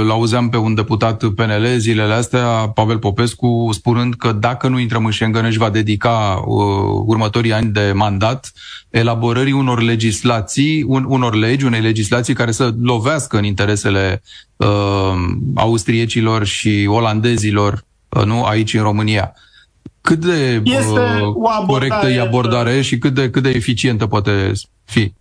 îl 0.00 0.10
auzeam 0.10 0.48
pe 0.48 0.56
un 0.56 0.74
deputat 0.74 1.24
PNL 1.24 1.66
zilele 1.76 2.12
astea, 2.12 2.46
Pavel 2.74 2.98
Popescu, 2.98 3.68
spunând 3.72 4.14
că 4.14 4.32
dacă 4.32 4.68
nu 4.68 4.78
intrăm 4.78 5.04
în 5.04 5.12
Schengen 5.12 5.44
își 5.44 5.58
va 5.58 5.70
dedica 5.70 6.42
uh, 6.46 7.02
următorii 7.06 7.52
ani 7.52 7.70
de 7.70 7.92
mandat 7.94 8.52
elaborării 8.90 9.52
unor 9.52 9.82
legislații, 9.82 10.82
un, 10.82 11.04
unor 11.08 11.34
legi, 11.34 11.64
unei 11.64 11.80
legislații 11.80 12.34
care 12.34 12.50
să 12.50 12.74
lovească 12.82 13.36
în 13.36 13.44
interesele 13.44 14.22
uh, 14.56 15.14
austriecilor 15.54 16.44
și 16.44 16.86
olandezilor, 16.88 17.84
uh, 18.08 18.24
nu 18.24 18.44
aici 18.44 18.74
în 18.74 18.82
România. 18.82 19.34
Cât 20.04 20.18
de 20.18 20.62
este 20.64 21.00
uh, 21.00 21.34
o 21.34 21.48
abordare, 21.48 21.88
corectă 21.88 22.08
e 22.08 22.20
abordare 22.20 22.80
și 22.80 22.98
cât 22.98 23.14
de, 23.14 23.30
cât 23.30 23.42
de 23.42 23.48
eficientă 23.48 24.06
poate 24.06 24.52
fi? 24.84 25.12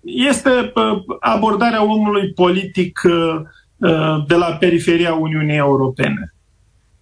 Este 0.00 0.50
uh, 0.50 1.02
abordarea 1.20 1.82
omului 1.82 2.32
politic 2.32 3.00
uh, 3.04 3.12
uh, 3.76 4.24
de 4.26 4.34
la 4.34 4.46
periferia 4.46 5.14
Uniunii 5.14 5.56
Europene. 5.56 6.34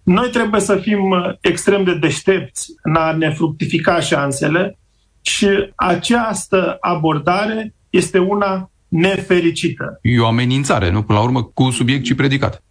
Noi 0.03 0.29
trebuie 0.29 0.61
să 0.61 0.75
fim 0.75 1.15
extrem 1.41 1.83
de 1.83 1.95
deștepți 1.97 2.73
în 2.81 2.95
a 2.95 3.11
ne 3.11 3.29
fructifica 3.29 3.99
șansele 3.99 4.77
și 5.21 5.47
această 5.75 6.77
abordare 6.79 7.73
este 7.89 8.17
una 8.17 8.71
nefericită. 8.87 9.99
E 10.01 10.19
o 10.19 10.27
amenințare, 10.27 10.91
nu? 10.91 11.03
Până 11.03 11.17
la 11.17 11.23
urmă, 11.23 11.43
cu 11.43 11.69
subiect 11.69 12.05
și 12.05 12.15
predicat. 12.15 12.63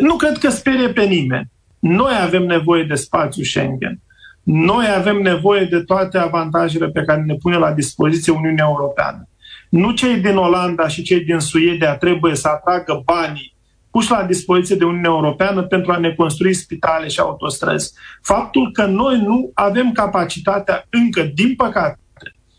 Nu 0.00 0.16
cred 0.16 0.38
că 0.38 0.50
sperie 0.50 0.88
pe 0.88 1.04
nimeni. 1.04 1.50
Noi 1.78 2.12
avem 2.22 2.42
nevoie 2.42 2.82
de 2.82 2.94
spațiu 2.94 3.42
Schengen. 3.42 4.00
Noi 4.42 4.86
avem 4.96 5.16
nevoie 5.16 5.64
de 5.64 5.80
toate 5.80 6.18
avantajele 6.18 6.88
pe 6.88 7.02
care 7.02 7.20
ne 7.20 7.34
pune 7.34 7.56
la 7.56 7.72
dispoziție 7.72 8.32
Uniunea 8.32 8.64
Europeană. 8.68 9.28
Nu 9.70 9.90
cei 9.90 10.16
din 10.16 10.36
Olanda 10.36 10.88
și 10.88 11.02
cei 11.02 11.20
din 11.20 11.38
Suedia 11.38 11.96
trebuie 11.96 12.34
să 12.34 12.48
atragă 12.48 13.02
banii 13.04 13.56
puși 13.90 14.10
la 14.10 14.22
dispoziție 14.22 14.76
de 14.76 14.84
Uniunea 14.84 15.10
Europeană 15.10 15.62
pentru 15.62 15.92
a 15.92 15.98
ne 15.98 16.14
construi 16.14 16.54
spitale 16.54 17.08
și 17.08 17.20
autostrăzi. 17.20 17.92
Faptul 18.22 18.72
că 18.72 18.86
noi 18.86 19.20
nu 19.20 19.50
avem 19.54 19.92
capacitatea 19.92 20.86
încă, 20.90 21.22
din 21.34 21.54
păcate, 21.54 21.98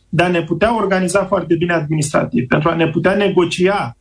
de 0.09 0.23
a 0.23 0.27
ne 0.27 0.43
putea 0.43 0.75
organiza 0.75 1.25
foarte 1.25 1.55
bine 1.55 1.73
administrativ, 1.73 2.47
pentru 2.47 2.69
a 2.69 2.75
ne 2.75 2.87
putea 2.87 3.15
negocia 3.15 3.97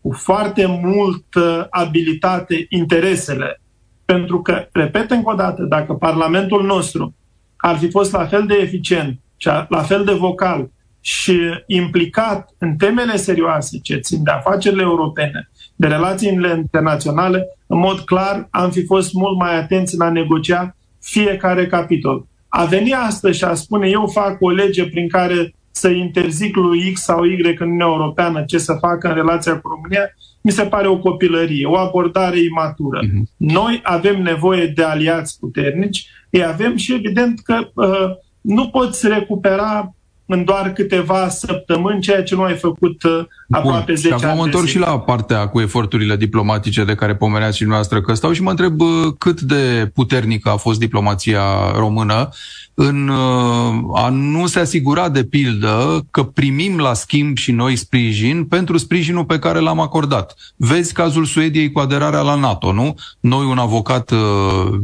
cu 0.00 0.12
foarte 0.12 0.66
multă 0.66 1.66
abilitate 1.70 2.66
interesele 2.68 3.60
pentru 4.06 4.42
că, 4.42 4.68
repet 4.72 5.10
încă 5.10 5.30
o 5.30 5.34
dată, 5.34 5.62
dacă 5.62 5.92
Parlamentul 5.92 6.64
nostru 6.64 7.14
ar 7.56 7.76
fi 7.76 7.90
fost 7.90 8.12
la 8.12 8.26
fel 8.26 8.46
de 8.46 8.54
eficient 8.60 9.20
și 9.36 9.48
la 9.68 9.82
fel 9.82 10.04
de 10.04 10.12
vocal 10.12 10.70
și 11.00 11.40
implicat 11.66 12.54
în 12.58 12.76
temele 12.76 13.16
serioase 13.16 13.78
ce 13.78 13.96
țin 13.96 14.22
de 14.22 14.30
afacerile 14.30 14.82
europene, 14.82 15.50
de 15.76 15.86
relațiile 15.86 16.54
internaționale, 16.56 17.46
în 17.66 17.78
mod 17.78 18.00
clar 18.00 18.48
am 18.50 18.70
fi 18.70 18.84
fost 18.84 19.12
mult 19.12 19.38
mai 19.38 19.56
atenți 19.58 19.94
în 19.94 20.00
a 20.00 20.10
negocia 20.10 20.76
fiecare 21.00 21.66
capitol. 21.66 22.26
A 22.48 22.64
veni 22.64 22.92
astăzi 22.92 23.38
și 23.38 23.44
a 23.44 23.54
spune 23.54 23.88
eu 23.88 24.06
fac 24.06 24.36
o 24.40 24.50
lege 24.50 24.86
prin 24.86 25.08
care 25.08 25.54
să 25.76 25.88
interzic 25.88 26.56
lui 26.56 26.92
X 26.92 27.00
sau 27.00 27.24
Y 27.24 27.40
în 27.58 27.66
Uniunea 27.66 27.86
Europeană 27.86 28.44
ce 28.44 28.58
să 28.58 28.76
facă 28.80 29.08
în 29.08 29.14
relația 29.14 29.60
cu 29.60 29.68
România, 29.68 30.10
mi 30.40 30.52
se 30.52 30.62
pare 30.62 30.88
o 30.88 30.98
copilărie, 30.98 31.66
o 31.66 31.76
abordare 31.76 32.38
imatură. 32.38 33.00
Uh-huh. 33.02 33.22
Noi 33.36 33.80
avem 33.82 34.22
nevoie 34.22 34.66
de 34.66 34.82
aliați 34.82 35.38
puternici, 35.38 36.06
îi 36.30 36.44
avem 36.44 36.76
și 36.76 36.94
evident 36.94 37.40
că 37.40 37.70
uh, 37.74 38.16
nu 38.40 38.68
poți 38.68 39.08
recupera 39.08 39.95
în 40.26 40.44
doar 40.44 40.72
câteva 40.72 41.28
săptămâni, 41.28 42.00
ceea 42.00 42.22
ce 42.22 42.34
nu 42.34 42.42
ai 42.42 42.56
făcut 42.56 43.02
uh, 43.02 43.24
aproape 43.50 43.92
Bun. 43.92 43.96
10 43.96 44.12
ani. 44.12 44.20
Și 44.20 44.26
acum 44.26 44.38
mă 44.38 44.44
întorc 44.44 44.66
și 44.66 44.78
la 44.78 44.98
partea 44.98 45.48
cu 45.48 45.60
eforturile 45.60 46.16
diplomatice 46.16 46.84
de 46.84 46.94
care 46.94 47.14
pomeneați 47.14 47.54
și 47.56 47.62
dumneavoastră 47.62 48.00
că 48.00 48.14
stau 48.14 48.32
și 48.32 48.42
mă 48.42 48.50
întreb 48.50 48.80
uh, 48.80 48.88
cât 49.18 49.40
de 49.40 49.90
puternică 49.94 50.48
a 50.48 50.56
fost 50.56 50.78
diplomația 50.78 51.42
română 51.74 52.28
în 52.74 53.08
uh, 53.08 53.74
a 53.94 54.08
nu 54.08 54.46
se 54.46 54.58
asigura 54.58 55.08
de 55.08 55.24
pildă 55.24 56.06
că 56.10 56.22
primim 56.22 56.78
la 56.78 56.94
schimb 56.94 57.36
și 57.36 57.52
noi 57.52 57.76
sprijin 57.76 58.44
pentru 58.44 58.76
sprijinul 58.76 59.24
pe 59.24 59.38
care 59.38 59.58
l-am 59.58 59.80
acordat. 59.80 60.34
Vezi 60.56 60.92
cazul 60.92 61.24
Suediei 61.24 61.72
cu 61.72 61.78
aderarea 61.78 62.20
la 62.20 62.34
NATO, 62.34 62.72
nu? 62.72 62.94
Noi, 63.20 63.44
un 63.44 63.58
avocat 63.58 64.12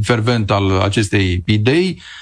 fervent 0.03 0.51
al 0.51 0.81
acestei 0.81 1.43
idei, 1.47 1.99
Uh, 1.99 2.22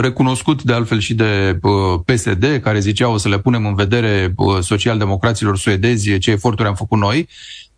recunoscut 0.00 0.62
de 0.62 0.72
altfel 0.72 0.98
și 0.98 1.14
de 1.14 1.58
uh, 1.62 2.00
PSD, 2.04 2.60
care 2.62 2.78
zicea 2.78 3.08
o 3.08 3.16
să 3.16 3.28
le 3.28 3.38
punem 3.38 3.66
în 3.66 3.74
vedere 3.74 4.32
uh, 4.36 4.58
socialdemocraților 4.60 5.58
suedezi 5.58 6.18
ce 6.18 6.30
eforturi 6.30 6.68
am 6.68 6.74
făcut 6.74 6.98
noi. 6.98 7.28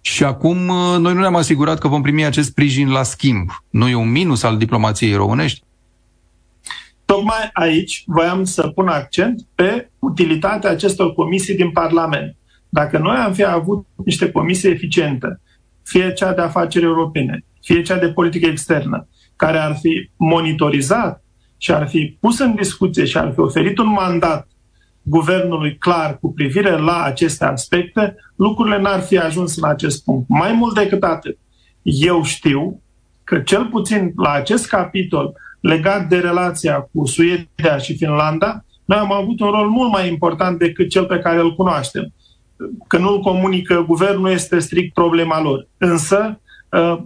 Și 0.00 0.24
acum 0.24 0.56
noi 1.00 1.12
nu 1.12 1.20
ne-am 1.20 1.36
asigurat 1.36 1.78
că 1.78 1.88
vom 1.88 2.02
primi 2.02 2.24
acest 2.24 2.48
sprijin 2.48 2.90
la 2.90 3.02
schimb. 3.02 3.50
Nu 3.70 3.88
e 3.88 3.94
un 3.94 4.10
minus 4.10 4.42
al 4.42 4.56
diplomației 4.56 5.14
românești? 5.14 5.62
Tocmai 7.04 7.50
aici 7.52 8.02
voiam 8.06 8.44
să 8.44 8.68
pun 8.68 8.88
accent 8.88 9.46
pe 9.54 9.90
utilitatea 9.98 10.70
acestor 10.70 11.12
comisii 11.12 11.56
din 11.56 11.70
Parlament. 11.70 12.36
Dacă 12.68 12.98
noi 12.98 13.16
am 13.16 13.32
fi 13.32 13.44
avut 13.44 13.86
niște 14.04 14.30
comisii 14.30 14.70
eficiente, 14.70 15.40
fie 15.82 16.12
cea 16.12 16.32
de 16.32 16.40
afaceri 16.40 16.84
europene, 16.84 17.44
fie 17.62 17.82
cea 17.82 17.98
de 17.98 18.08
politică 18.08 18.46
externă, 18.46 19.08
care 19.36 19.58
ar 19.58 19.76
fi 19.80 20.10
monitorizat 20.16 21.24
și 21.58 21.72
ar 21.72 21.88
fi 21.88 22.16
pus 22.20 22.38
în 22.38 22.54
discuție 22.54 23.04
și 23.04 23.18
ar 23.18 23.32
fi 23.32 23.40
oferit 23.40 23.78
un 23.78 23.88
mandat 23.92 24.48
guvernului 25.02 25.76
clar 25.76 26.18
cu 26.18 26.32
privire 26.32 26.78
la 26.78 27.02
aceste 27.02 27.44
aspecte, 27.44 28.16
lucrurile 28.36 28.80
n-ar 28.80 29.00
fi 29.00 29.18
ajuns 29.18 29.56
în 29.56 29.68
acest 29.68 30.04
punct. 30.04 30.28
Mai 30.28 30.52
mult 30.52 30.74
decât 30.74 31.02
atât, 31.02 31.38
eu 31.82 32.22
știu 32.22 32.82
că 33.24 33.38
cel 33.38 33.66
puțin 33.66 34.12
la 34.16 34.30
acest 34.30 34.66
capitol 34.66 35.34
legat 35.60 36.08
de 36.08 36.18
relația 36.18 36.88
cu 36.92 37.06
Suedia 37.06 37.78
și 37.78 37.96
Finlanda, 37.96 38.64
noi 38.84 38.98
am 38.98 39.12
avut 39.12 39.40
un 39.40 39.50
rol 39.50 39.68
mult 39.68 39.92
mai 39.92 40.08
important 40.08 40.58
decât 40.58 40.88
cel 40.88 41.04
pe 41.04 41.18
care 41.18 41.38
îl 41.38 41.54
cunoaștem. 41.54 42.12
Că 42.86 42.98
nu-l 42.98 43.20
comunică 43.20 43.84
guvernul 43.86 44.30
este 44.30 44.58
strict 44.58 44.94
problema 44.94 45.42
lor. 45.42 45.68
Însă, 45.78 46.40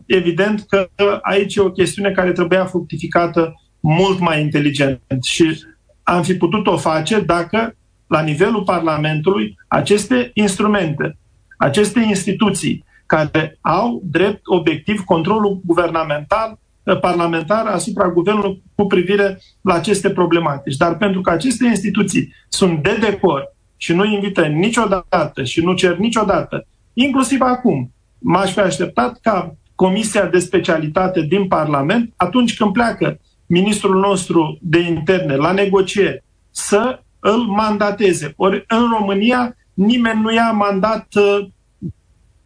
evident 0.07 0.65
că 0.69 0.89
aici 1.23 1.55
e 1.55 1.61
o 1.61 1.71
chestiune 1.71 2.11
care 2.11 2.33
trebuia 2.33 2.65
fructificată 2.65 3.62
mult 3.83 4.19
mai 4.19 4.41
inteligent 4.41 5.01
și 5.23 5.65
am 6.03 6.23
fi 6.23 6.35
putut-o 6.35 6.77
face 6.77 7.21
dacă 7.21 7.77
la 8.07 8.21
nivelul 8.21 8.63
Parlamentului 8.63 9.59
aceste 9.69 10.31
instrumente, 10.35 11.17
aceste 11.57 12.01
instituții 12.01 12.85
care 13.07 13.59
au 13.61 14.03
drept 14.05 14.41
obiectiv 14.45 15.01
controlul 15.05 15.61
guvernamental 15.65 16.59
eh, 16.83 16.99
parlamentar 16.99 17.67
asupra 17.67 18.09
guvernului 18.09 18.63
cu 18.75 18.87
privire 18.87 19.41
la 19.61 19.75
aceste 19.75 20.11
problematici. 20.11 20.77
Dar 20.77 20.97
pentru 20.97 21.21
că 21.21 21.31
aceste 21.31 21.67
instituții 21.67 22.35
sunt 22.49 22.83
de 22.83 22.97
decor 23.01 23.55
și 23.77 23.95
nu 23.95 24.05
invită 24.05 24.47
niciodată 24.47 25.45
și 25.45 25.65
nu 25.65 25.75
cer 25.75 25.97
niciodată, 25.97 26.67
inclusiv 26.93 27.41
acum, 27.41 27.93
m-aș 28.19 28.53
fi 28.53 28.61
așteptat 28.61 29.19
ca 29.21 29.55
Comisia 29.75 30.27
de 30.27 30.39
Specialitate 30.39 31.21
din 31.21 31.49
Parlament, 31.49 32.13
atunci 32.17 32.57
când 32.57 32.73
pleacă 32.73 33.21
ministrul 33.53 34.01
nostru 34.01 34.59
de 34.61 34.79
interne 34.79 35.37
la 35.37 35.53
negocieri 35.53 36.25
să 36.51 37.03
îl 37.21 37.39
mandateze. 37.39 38.33
Ori 38.37 38.65
în 38.69 38.91
România 38.99 39.57
nimeni 39.75 40.21
nu 40.21 40.33
ia 40.33 40.51
mandat 40.51 41.07
uh, 41.15 41.47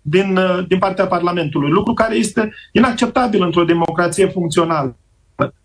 din, 0.03 0.37
uh, 0.37 0.67
din 0.69 0.79
partea 0.79 1.07
Parlamentului, 1.07 1.71
lucru 1.71 1.93
care 1.93 2.15
este 2.15 2.53
inacceptabil 2.73 3.43
într-o 3.43 3.65
democrație 3.65 4.27
funcțională. 4.27 4.97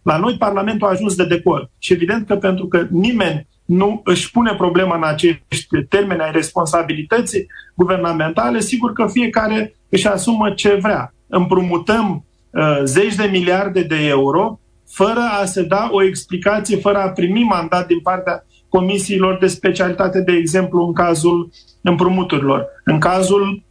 La 0.01 0.17
noi 0.17 0.37
Parlamentul 0.37 0.87
a 0.87 0.91
ajuns 0.91 1.15
de 1.15 1.25
decor 1.25 1.69
și 1.77 1.93
evident 1.93 2.27
că 2.27 2.35
pentru 2.35 2.67
că 2.67 2.87
nimeni 2.89 3.47
nu 3.65 4.01
își 4.03 4.31
pune 4.31 4.53
problema 4.53 4.95
în 4.95 5.03
acești 5.03 5.83
termeni 5.89 6.21
ai 6.21 6.31
responsabilității 6.31 7.47
guvernamentale, 7.75 8.59
sigur 8.59 8.93
că 8.93 9.07
fiecare 9.07 9.75
își 9.89 10.07
asumă 10.07 10.51
ce 10.51 10.75
vrea. 10.81 11.13
Împrumutăm 11.27 12.25
uh, 12.49 12.81
zeci 12.83 13.15
de 13.15 13.27
miliarde 13.31 13.81
de 13.81 14.07
euro 14.07 14.59
fără 14.91 15.21
a 15.41 15.45
se 15.45 15.63
da 15.63 15.89
o 15.91 16.03
explicație, 16.03 16.77
fără 16.77 16.97
a 16.97 17.09
primi 17.09 17.43
mandat 17.43 17.87
din 17.87 17.99
partea 17.99 18.45
comisiilor 18.69 19.37
de 19.39 19.47
specialitate, 19.47 20.21
de 20.21 20.31
exemplu, 20.31 20.85
în 20.85 20.93
cazul 20.93 21.51
împrumuturilor, 21.81 22.67
în 22.83 22.99
cazul 22.99 23.63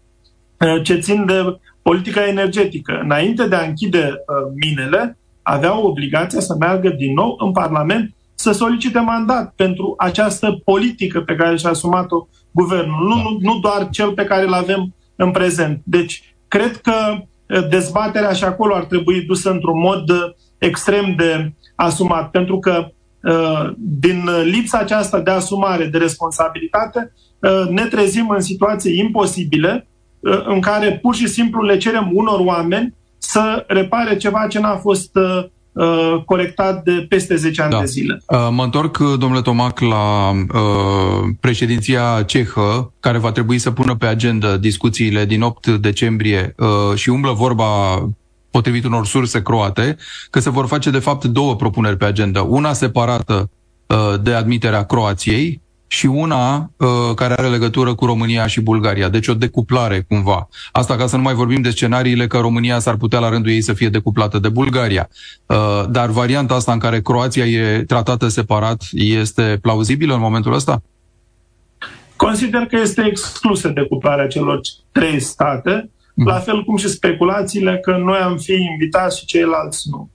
uh, 0.58 0.82
ce 0.82 0.98
țin 0.98 1.26
de 1.26 1.58
politica 1.82 2.26
energetică. 2.26 3.00
Înainte 3.02 3.48
de 3.48 3.54
a 3.54 3.66
închide 3.66 4.08
uh, 4.08 4.52
minele, 4.60 5.18
aveau 5.42 5.82
obligația 5.82 6.40
să 6.40 6.56
meargă 6.58 6.88
din 6.88 7.12
nou 7.12 7.36
în 7.38 7.52
Parlament 7.52 8.14
să 8.34 8.52
solicite 8.52 8.98
mandat 8.98 9.52
pentru 9.56 9.94
această 9.98 10.60
politică 10.64 11.20
pe 11.20 11.34
care 11.34 11.56
și-a 11.56 11.70
asumat-o 11.70 12.26
guvernul, 12.50 13.08
nu, 13.08 13.14
nu, 13.14 13.38
nu 13.40 13.58
doar 13.58 13.88
cel 13.90 14.12
pe 14.12 14.24
care 14.24 14.46
îl 14.46 14.52
avem 14.52 14.94
în 15.16 15.30
prezent. 15.30 15.80
Deci, 15.84 16.34
cred 16.48 16.76
că 16.76 16.94
uh, 17.12 17.22
dezbaterea 17.68 18.32
și 18.32 18.44
acolo 18.44 18.74
ar 18.74 18.84
trebui 18.84 19.22
dusă 19.22 19.50
într-un 19.50 19.78
mod 19.78 20.04
extrem 20.58 21.14
de 21.16 21.52
asumat, 21.74 22.30
pentru 22.30 22.58
că 22.58 22.92
Uh, 23.22 23.70
din 23.76 24.28
lipsa 24.42 24.78
aceasta 24.78 25.20
de 25.20 25.30
asumare 25.30 25.84
de 25.84 25.98
responsabilitate, 25.98 27.12
uh, 27.38 27.68
ne 27.68 27.84
trezim 27.84 28.28
în 28.28 28.40
situații 28.40 28.98
imposibile 28.98 29.88
uh, 30.20 30.42
în 30.44 30.60
care 30.60 30.98
pur 31.02 31.14
și 31.14 31.28
simplu 31.28 31.62
le 31.62 31.76
cerem 31.76 32.10
unor 32.12 32.38
oameni 32.38 32.94
să 33.18 33.64
repare 33.66 34.16
ceva 34.16 34.46
ce 34.46 34.58
n-a 34.58 34.76
fost 34.76 35.10
corectat 36.24 36.84
de 36.84 37.06
peste 37.08 37.36
10 37.36 37.62
ani 37.62 37.70
da. 37.70 37.78
de 37.78 37.84
zile. 37.84 38.22
Mă 38.50 38.64
întorc, 38.64 38.98
domnule 38.98 39.40
Tomac, 39.40 39.80
la 39.80 40.30
uh, 40.30 41.28
președinția 41.40 42.22
cehă, 42.26 42.92
care 43.00 43.18
va 43.18 43.32
trebui 43.32 43.58
să 43.58 43.70
pună 43.70 43.94
pe 43.94 44.06
agenda 44.06 44.56
discuțiile 44.56 45.24
din 45.24 45.42
8 45.42 45.66
decembrie 45.66 46.54
uh, 46.58 46.94
și 46.94 47.08
umblă 47.08 47.32
vorba 47.32 47.66
potrivit 48.50 48.84
unor 48.84 49.06
surse 49.06 49.42
croate, 49.42 49.96
că 50.30 50.40
se 50.40 50.50
vor 50.50 50.66
face 50.66 50.90
de 50.90 50.98
fapt 50.98 51.24
două 51.24 51.56
propuneri 51.56 51.96
pe 51.96 52.04
agenda. 52.04 52.42
Una 52.42 52.72
separată 52.72 53.50
uh, 53.86 54.20
de 54.22 54.32
admiterea 54.32 54.84
Croației 54.84 55.62
și 55.92 56.06
una 56.06 56.70
uh, 56.76 56.88
care 57.14 57.34
are 57.36 57.48
legătură 57.48 57.94
cu 57.94 58.04
România 58.04 58.46
și 58.46 58.60
Bulgaria. 58.60 59.08
Deci 59.08 59.28
o 59.28 59.34
decuplare 59.34 60.04
cumva. 60.08 60.48
Asta 60.72 60.96
ca 60.96 61.06
să 61.06 61.16
nu 61.16 61.22
mai 61.22 61.34
vorbim 61.34 61.60
de 61.60 61.70
scenariile 61.70 62.26
că 62.26 62.38
România 62.38 62.78
s-ar 62.78 62.96
putea 62.96 63.18
la 63.18 63.28
rândul 63.28 63.50
ei 63.50 63.60
să 63.60 63.72
fie 63.72 63.88
decuplată 63.88 64.38
de 64.38 64.48
Bulgaria. 64.48 65.08
Uh, 65.46 65.56
dar 65.88 66.08
varianta 66.10 66.54
asta 66.54 66.72
în 66.72 66.78
care 66.78 67.00
Croația 67.00 67.44
e 67.44 67.84
tratată 67.86 68.28
separat 68.28 68.82
este 68.92 69.58
plauzibilă 69.62 70.14
în 70.14 70.20
momentul 70.20 70.52
ăsta? 70.52 70.82
Consider 72.16 72.60
că 72.60 72.76
este 72.76 73.06
exclusă 73.06 73.68
decuplarea 73.68 74.26
celor 74.26 74.60
trei 74.92 75.20
state 75.20 75.90
la 76.14 76.38
fel 76.38 76.64
cum 76.64 76.76
și 76.76 76.88
speculațiile 76.88 77.78
că 77.82 77.96
noi 77.96 78.18
am 78.18 78.36
fi 78.36 78.52
invitați 78.52 79.18
și 79.18 79.24
ceilalți 79.24 79.88
nu. 79.90 80.10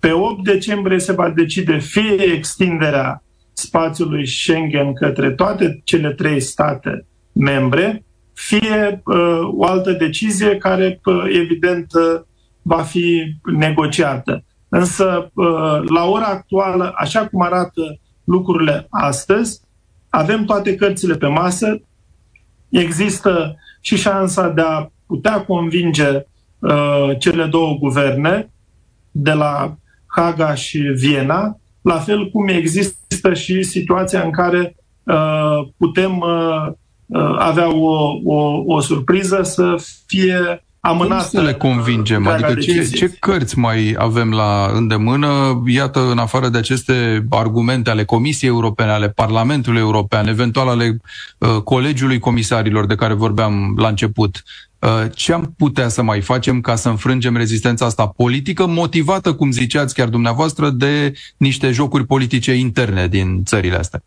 Pe 0.00 0.12
8 0.12 0.44
decembrie 0.44 0.98
se 0.98 1.12
va 1.12 1.30
decide 1.30 1.78
fie 1.78 2.22
extinderea 2.34 3.22
spațiului 3.66 4.26
Schengen 4.26 4.94
către 4.94 5.30
toate 5.30 5.80
cele 5.84 6.12
trei 6.12 6.40
state 6.40 7.06
membre, 7.32 8.04
fie 8.34 9.02
uh, 9.04 9.40
o 9.56 9.64
altă 9.64 9.92
decizie 9.92 10.56
care, 10.56 11.00
uh, 11.04 11.24
evident, 11.28 11.86
uh, 11.94 12.20
va 12.62 12.82
fi 12.82 13.36
negociată. 13.56 14.44
Însă, 14.68 15.30
uh, 15.34 15.80
la 15.88 16.04
ora 16.04 16.26
actuală, 16.26 16.92
așa 16.96 17.26
cum 17.26 17.42
arată 17.42 18.00
lucrurile 18.24 18.86
astăzi, 18.90 19.60
avem 20.08 20.44
toate 20.44 20.74
cărțile 20.74 21.16
pe 21.16 21.26
masă, 21.26 21.80
există 22.68 23.56
și 23.80 23.96
șansa 23.96 24.48
de 24.48 24.60
a 24.60 24.90
putea 25.06 25.44
convinge 25.44 26.26
uh, 26.58 27.18
cele 27.18 27.44
două 27.44 27.74
guverne 27.74 28.50
de 29.10 29.32
la 29.32 29.76
Haga 30.06 30.54
și 30.54 30.78
Viena, 30.78 31.60
la 31.82 31.98
fel 31.98 32.30
cum 32.30 32.48
există 32.48 33.34
și 33.34 33.62
situația 33.62 34.22
în 34.22 34.30
care 34.30 34.76
uh, 35.02 35.68
putem 35.76 36.18
uh, 36.18 36.72
uh, 37.06 37.36
avea 37.38 37.74
o, 37.74 38.20
o, 38.24 38.62
o 38.66 38.80
surpriză 38.80 39.40
să 39.42 39.74
fie 40.06 40.64
amânată. 40.80 41.28
Cum 41.30 41.40
să 41.40 41.46
le 41.46 41.54
convingem? 41.54 42.26
Adică 42.26 42.54
ce, 42.54 42.82
ce 42.82 43.08
cărți 43.08 43.58
mai 43.58 43.94
avem 43.98 44.30
la 44.30 44.70
îndemână? 44.74 45.62
Iată, 45.66 46.10
în 46.10 46.18
afară 46.18 46.48
de 46.48 46.58
aceste 46.58 47.26
argumente 47.30 47.90
ale 47.90 48.04
Comisiei 48.04 48.50
Europene, 48.50 48.90
ale 48.90 49.08
Parlamentului 49.08 49.80
European, 49.80 50.26
eventual 50.26 50.68
ale 50.68 50.96
uh, 51.38 51.62
Colegiului 51.64 52.18
Comisarilor 52.18 52.86
de 52.86 52.94
care 52.94 53.14
vorbeam 53.14 53.74
la 53.76 53.88
început, 53.88 54.42
Uh, 54.44 54.71
ce 55.14 55.32
am 55.32 55.54
putea 55.56 55.88
să 55.88 56.02
mai 56.02 56.20
facem 56.20 56.60
ca 56.60 56.74
să 56.74 56.88
înfrângem 56.88 57.36
rezistența 57.36 57.84
asta 57.84 58.06
politică, 58.06 58.66
motivată, 58.66 59.34
cum 59.34 59.50
ziceați 59.50 59.94
chiar 59.94 60.08
dumneavoastră, 60.08 60.70
de 60.70 61.12
niște 61.36 61.70
jocuri 61.70 62.06
politice 62.06 62.52
interne 62.52 63.06
din 63.06 63.44
țările 63.44 63.76
astea? 63.76 64.02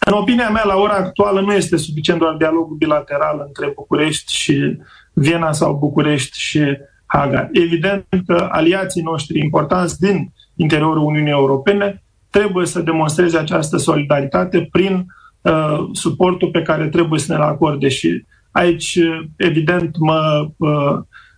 În 0.00 0.12
opinia 0.12 0.50
mea, 0.50 0.64
la 0.64 0.76
ora 0.76 0.94
actuală, 0.94 1.40
nu 1.40 1.52
este 1.52 1.76
suficient 1.76 2.20
doar 2.20 2.34
dialogul 2.34 2.76
bilateral 2.76 3.44
între 3.46 3.72
București 3.74 4.34
și 4.34 4.78
Viena 5.12 5.52
sau 5.52 5.74
București 5.74 6.38
și 6.38 6.60
Haga. 7.06 7.48
Evident 7.52 8.06
că 8.26 8.48
aliații 8.50 9.02
noștri 9.02 9.38
importanți 9.38 10.00
din 10.00 10.32
interiorul 10.56 11.04
Uniunii 11.04 11.30
Europene 11.30 12.02
trebuie 12.30 12.66
să 12.66 12.80
demonstreze 12.80 13.38
această 13.38 13.76
solidaritate 13.76 14.68
prin 14.72 15.06
uh, 15.40 15.78
suportul 15.92 16.50
pe 16.50 16.62
care 16.62 16.88
trebuie 16.88 17.20
să 17.20 17.32
ne-l 17.32 17.42
acorde 17.42 17.88
și 17.88 18.24
Aici, 18.58 18.98
evident, 19.36 19.98
mă, 19.98 20.48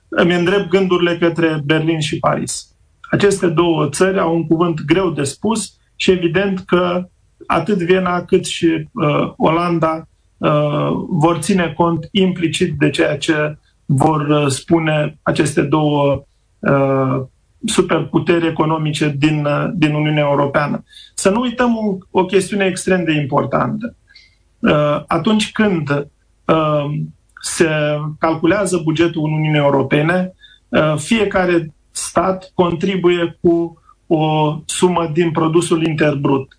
îmi 0.09 0.35
îndrept 0.35 0.69
gândurile 0.69 1.19
către 1.19 1.61
Berlin 1.65 2.01
și 2.01 2.19
Paris. 2.19 2.77
Aceste 3.11 3.47
două 3.47 3.89
țări 3.89 4.19
au 4.19 4.35
un 4.35 4.47
cuvânt 4.47 4.85
greu 4.85 5.11
de 5.11 5.23
spus 5.23 5.77
și 5.97 6.11
evident 6.11 6.61
că 6.61 7.09
atât 7.47 7.79
Viena 7.79 8.25
cât 8.25 8.45
și 8.45 8.89
uh, 8.93 9.33
Olanda 9.37 10.09
uh, 10.37 10.91
vor 11.09 11.39
ține 11.39 11.73
cont 11.77 12.09
implicit 12.11 12.79
de 12.79 12.91
ceea 12.91 13.19
ce 13.19 13.59
vor 13.87 14.21
uh, 14.21 14.47
spune 14.47 15.19
aceste 15.23 15.63
două 15.63 16.25
uh, 16.59 17.23
superputeri 17.65 18.47
economice 18.47 19.15
din, 19.19 19.45
uh, 19.45 19.71
din 19.75 19.95
Uniunea 19.95 20.27
Europeană. 20.29 20.85
Să 21.15 21.31
nu 21.31 21.41
uităm 21.41 21.77
o, 21.77 21.97
o 22.11 22.25
chestiune 22.25 22.65
extrem 22.65 23.05
de 23.05 23.13
importantă. 23.13 23.97
Uh, 24.59 25.03
atunci 25.07 25.53
când 25.53 25.89
Um, 25.91 26.07
se 27.41 27.69
calculează 28.19 28.81
bugetul 28.85 29.23
Uniunii 29.23 29.59
Europene, 29.59 30.35
uh, 30.69 30.95
fiecare 30.97 31.75
stat 31.91 32.51
contribuie 32.55 33.39
cu 33.41 33.83
o 34.07 34.57
sumă 34.67 35.11
din 35.13 35.31
produsul 35.31 35.87
interbrut. 35.87 36.59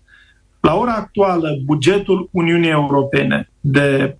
La 0.60 0.74
ora 0.74 0.92
actuală, 0.92 1.48
bugetul 1.64 2.28
Uniunii 2.32 2.70
Europene 2.70 3.50
de, 3.60 4.16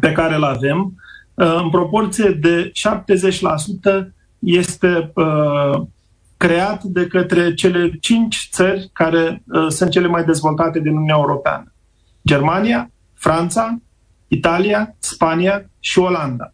pe 0.00 0.12
care 0.12 0.34
îl 0.34 0.44
avem, 0.44 0.94
uh, 1.34 1.60
în 1.62 1.70
proporție 1.70 2.30
de 2.30 2.72
70%, 2.74 4.12
este 4.38 5.12
uh, 5.14 5.82
creat 6.36 6.82
de 6.82 7.06
către 7.06 7.54
cele 7.54 7.90
cinci 8.00 8.48
țări 8.52 8.90
care 8.92 9.42
uh, 9.46 9.66
sunt 9.68 9.90
cele 9.90 10.06
mai 10.06 10.24
dezvoltate 10.24 10.80
din 10.80 10.92
Uniunea 10.92 11.16
Europeană. 11.18 11.72
Germania, 12.26 12.90
Franța, 13.14 13.78
Italia, 14.32 14.94
Spania 14.98 15.70
și 15.80 15.98
Olanda. 15.98 16.52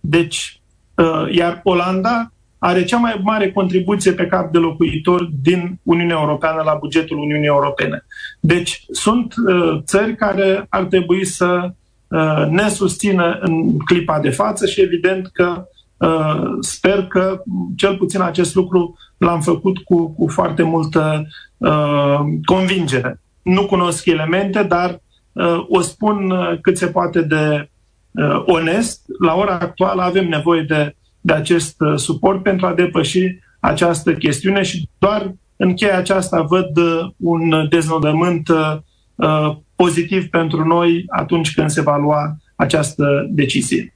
Deci, 0.00 0.60
uh, 0.94 1.34
iar 1.34 1.60
Olanda 1.62 2.32
are 2.58 2.84
cea 2.84 2.96
mai 2.96 3.20
mare 3.22 3.52
contribuție 3.52 4.12
pe 4.12 4.26
cap 4.26 4.52
de 4.52 4.58
locuitor 4.58 5.30
din 5.42 5.78
Uniunea 5.82 6.16
Europeană 6.20 6.62
la 6.64 6.74
bugetul 6.80 7.18
Uniunii 7.18 7.46
Europene. 7.46 8.04
Deci, 8.40 8.84
sunt 8.90 9.34
uh, 9.46 9.78
țări 9.84 10.16
care 10.16 10.66
ar 10.68 10.84
trebui 10.84 11.24
să 11.24 11.70
uh, 12.08 12.46
ne 12.50 12.68
susțină 12.68 13.38
în 13.40 13.78
clipa 13.78 14.20
de 14.20 14.30
față 14.30 14.66
și 14.66 14.80
evident 14.80 15.26
că 15.32 15.64
sper 16.60 17.06
că 17.06 17.42
cel 17.76 17.96
puțin 17.96 18.20
acest 18.20 18.54
lucru 18.54 18.96
l-am 19.16 19.40
făcut 19.40 19.78
cu, 19.78 20.10
cu 20.12 20.28
foarte 20.28 20.62
multă 20.62 21.26
convingere. 22.44 23.20
Nu 23.42 23.66
cunosc 23.66 24.06
elemente, 24.06 24.62
dar 24.62 24.90
Uh, 24.90 25.07
o 25.68 25.80
spun 25.80 26.30
uh, 26.30 26.58
cât 26.60 26.76
se 26.76 26.86
poate 26.86 27.22
de 27.22 27.70
uh, 28.10 28.42
onest. 28.46 29.00
La 29.20 29.34
ora 29.34 29.58
actuală 29.58 30.02
avem 30.02 30.28
nevoie 30.28 30.62
de, 30.62 30.96
de 31.20 31.32
acest 31.32 31.76
suport 31.94 32.42
pentru 32.42 32.66
a 32.66 32.74
depăși 32.74 33.38
această 33.60 34.14
chestiune 34.14 34.62
și 34.62 34.88
doar 34.98 35.34
în 35.56 35.74
cheia 35.74 35.96
aceasta 35.96 36.42
văd 36.42 36.78
un 37.16 37.66
deznodământ 37.68 38.50
pozitiv 39.74 40.28
pentru 40.28 40.64
noi 40.66 41.04
atunci 41.08 41.54
când 41.54 41.70
se 41.70 41.80
va 41.80 41.96
lua 41.96 42.36
această 42.56 43.26
decizie. 43.30 43.94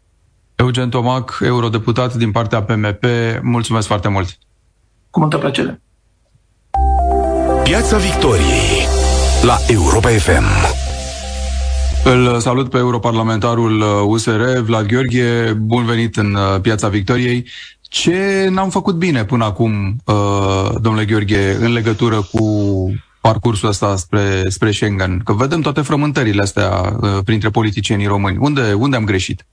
Eugen 0.55 0.91
Tomac, 0.91 1.39
eurodeputat 1.45 2.15
din 2.15 2.31
partea 2.31 2.63
PMP, 2.63 3.05
mulțumesc 3.43 3.87
foarte 3.87 4.09
mult! 4.09 4.39
Cu 5.11 5.21
multă 5.21 5.39
plăcere! 5.39 5.81
Piața 7.65 7.97
Victoriei 7.97 8.87
la 9.43 9.57
Europa 9.69 10.09
FM. 10.09 10.82
Îl 12.05 12.41
salut 12.41 12.71
pe 12.71 12.79
europarlamentarul 12.79 13.81
USR, 14.07 14.41
uh, 14.41 14.61
Vlad 14.63 14.87
Gheorghe. 14.87 15.53
Bun 15.53 15.85
venit 15.85 16.17
în 16.17 16.35
uh, 16.35 16.61
Piața 16.61 16.89
Victoriei. 16.89 17.49
Ce 17.81 18.49
n-am 18.51 18.71
făcut 18.71 18.95
bine 18.95 19.25
până 19.25 19.45
acum, 19.45 19.97
uh, 20.05 20.71
domnule 20.81 21.05
Gheorghe, 21.05 21.57
în 21.61 21.73
legătură 21.73 22.23
cu 22.33 22.45
parcursul 23.21 23.69
ăsta 23.69 23.97
spre, 23.97 24.45
spre 24.49 24.73
Schengen? 24.73 25.19
Că 25.25 25.33
vedem 25.33 25.61
toate 25.61 25.81
frământările 25.81 26.43
astea 26.43 26.97
uh, 27.01 27.19
printre 27.25 27.51
politicienii 27.51 28.07
români. 28.07 28.37
Unde, 28.41 28.73
unde 28.73 28.97
am 28.97 29.05
greșit? 29.05 29.47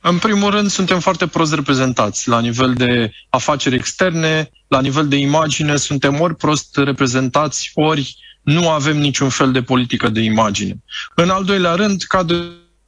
În 0.00 0.18
primul 0.18 0.50
rând, 0.50 0.70
suntem 0.70 0.98
foarte 0.98 1.26
prost 1.26 1.54
reprezentați 1.54 2.28
la 2.28 2.40
nivel 2.40 2.72
de 2.72 3.12
afaceri 3.28 3.74
externe, 3.74 4.50
la 4.68 4.80
nivel 4.80 5.08
de 5.08 5.16
imagine, 5.16 5.76
suntem 5.76 6.20
ori 6.20 6.36
prost 6.36 6.76
reprezentați, 6.76 7.70
ori 7.74 8.16
nu 8.52 8.68
avem 8.68 8.98
niciun 8.98 9.28
fel 9.28 9.52
de 9.52 9.62
politică 9.62 10.08
de 10.08 10.20
imagine. 10.20 10.82
În 11.14 11.28
al 11.28 11.44
doilea 11.44 11.74
rând, 11.74 12.02
ca 12.02 12.22
de 12.22 12.34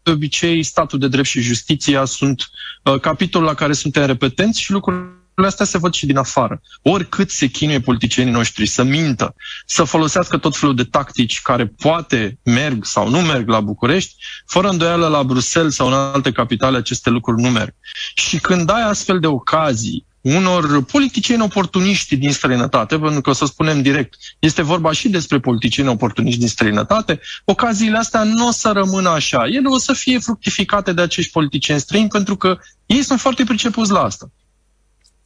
obicei, 0.05 0.63
statul 0.63 0.99
de 0.99 1.09
drept 1.09 1.27
și 1.27 1.41
justiția 1.41 2.05
sunt 2.05 2.51
uh, 2.83 3.01
capitolul 3.01 3.47
la 3.47 3.55
care 3.55 3.73
suntem 3.73 4.07
repetenți 4.07 4.61
și 4.61 4.73
lucrurile 4.73 5.22
astea 5.35 5.67
se 5.67 5.79
văd 5.79 5.95
și 5.95 6.07
din 6.07 6.17
afară. 6.17 6.61
Oricât 6.83 7.31
se 7.31 7.47
chinuie 7.47 7.81
politicienii 7.81 8.33
noștri 8.33 8.67
să 8.67 8.83
mintă, 8.83 9.35
să 9.67 9.85
folosească 9.85 10.37
tot 10.37 10.57
felul 10.57 10.75
de 10.75 10.85
tactici 10.85 11.43
care 11.43 11.67
poate 11.67 12.39
merg 12.43 12.85
sau 12.85 13.09
nu 13.09 13.21
merg 13.21 13.49
la 13.49 13.61
București, 13.61 14.15
fără 14.47 14.69
îndoială 14.69 15.07
la 15.07 15.25
Bruxelles 15.25 15.75
sau 15.75 15.87
în 15.87 15.93
alte 15.93 16.33
capitale 16.33 16.77
aceste 16.77 17.11
lucruri 17.11 17.43
nu 17.43 17.51
merg. 17.51 17.75
Și 18.15 18.39
când 18.39 18.71
ai 18.71 18.83
astfel 18.83 19.21
de 19.21 19.27
ocazii 19.27 20.07
unor 20.23 20.85
politicieni 20.85 21.43
oportuniști 21.43 22.17
din 22.17 22.33
străinătate, 22.33 22.99
pentru 22.99 23.21
că 23.21 23.31
o 23.31 23.33
să 23.33 23.45
spunem 23.45 23.83
direct, 23.83 24.15
este 24.39 24.63
vorba 24.63 24.93
și 24.93 25.09
despre 25.09 25.41
politicieni 25.41 25.89
oportuniști 25.89 26.39
din 26.39 26.49
străinătate, 26.49 27.21
ocaziile 27.45 27.99
astea 27.99 28.23
nu 28.23 28.47
o 28.47 28.51
să 28.51 28.71
rămână 28.71 29.09
așa. 29.09 29.47
Ele 29.47 29.69
o 29.69 29.79
să 29.79 29.93
fie 29.93 30.19
fructificate 30.19 30.93
de 30.93 31.01
acești 31.01 31.33
politicieni 31.33 31.81
străini 31.81 32.09
pentru 32.09 32.37
că 32.37 32.59
ei 32.87 33.03
sunt 33.03 33.21
foarte 33.21 33.45
pricepuți 33.45 33.91
la 33.91 34.01
asta. 34.03 34.31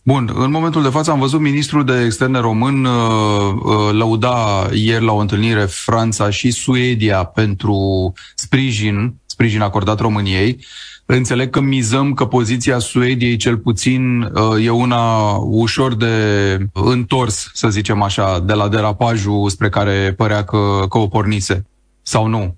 Bun, 0.07 0.31
în 0.35 0.51
momentul 0.51 0.83
de 0.83 0.89
față 0.89 1.11
am 1.11 1.19
văzut 1.19 1.41
ministrul 1.41 1.85
de 1.85 2.05
externe 2.05 2.39
român 2.39 2.85
uh, 2.85 2.93
uh, 3.63 3.93
lăuda 3.93 4.69
ieri 4.73 5.05
la 5.05 5.13
o 5.13 5.19
întâlnire 5.19 5.65
Franța 5.65 6.31
și 6.31 6.51
Suedia 6.51 7.25
pentru 7.25 8.13
sprijin, 8.35 9.15
sprijin 9.25 9.61
acordat 9.61 10.01
României. 10.01 10.65
Înțeleg 11.07 11.51
că 11.51 11.61
mizăm 11.61 12.15
că 12.15 12.25
poziția 12.25 12.79
Suediei 12.79 13.37
cel 13.37 13.59
puțin 13.59 14.23
uh, 14.23 14.65
e 14.65 14.71
una 14.71 15.37
ușor 15.37 15.95
de 15.95 16.15
întors, 16.73 17.51
să 17.55 17.69
zicem 17.69 18.03
așa, 18.03 18.41
de 18.41 18.53
la 18.53 18.69
derapajul 18.69 19.49
spre 19.49 19.69
care 19.69 20.15
părea 20.17 20.45
că, 20.45 20.85
că 20.89 20.99
o 20.99 21.07
pornise. 21.07 21.67
Sau 22.03 22.27
nu? 22.27 22.57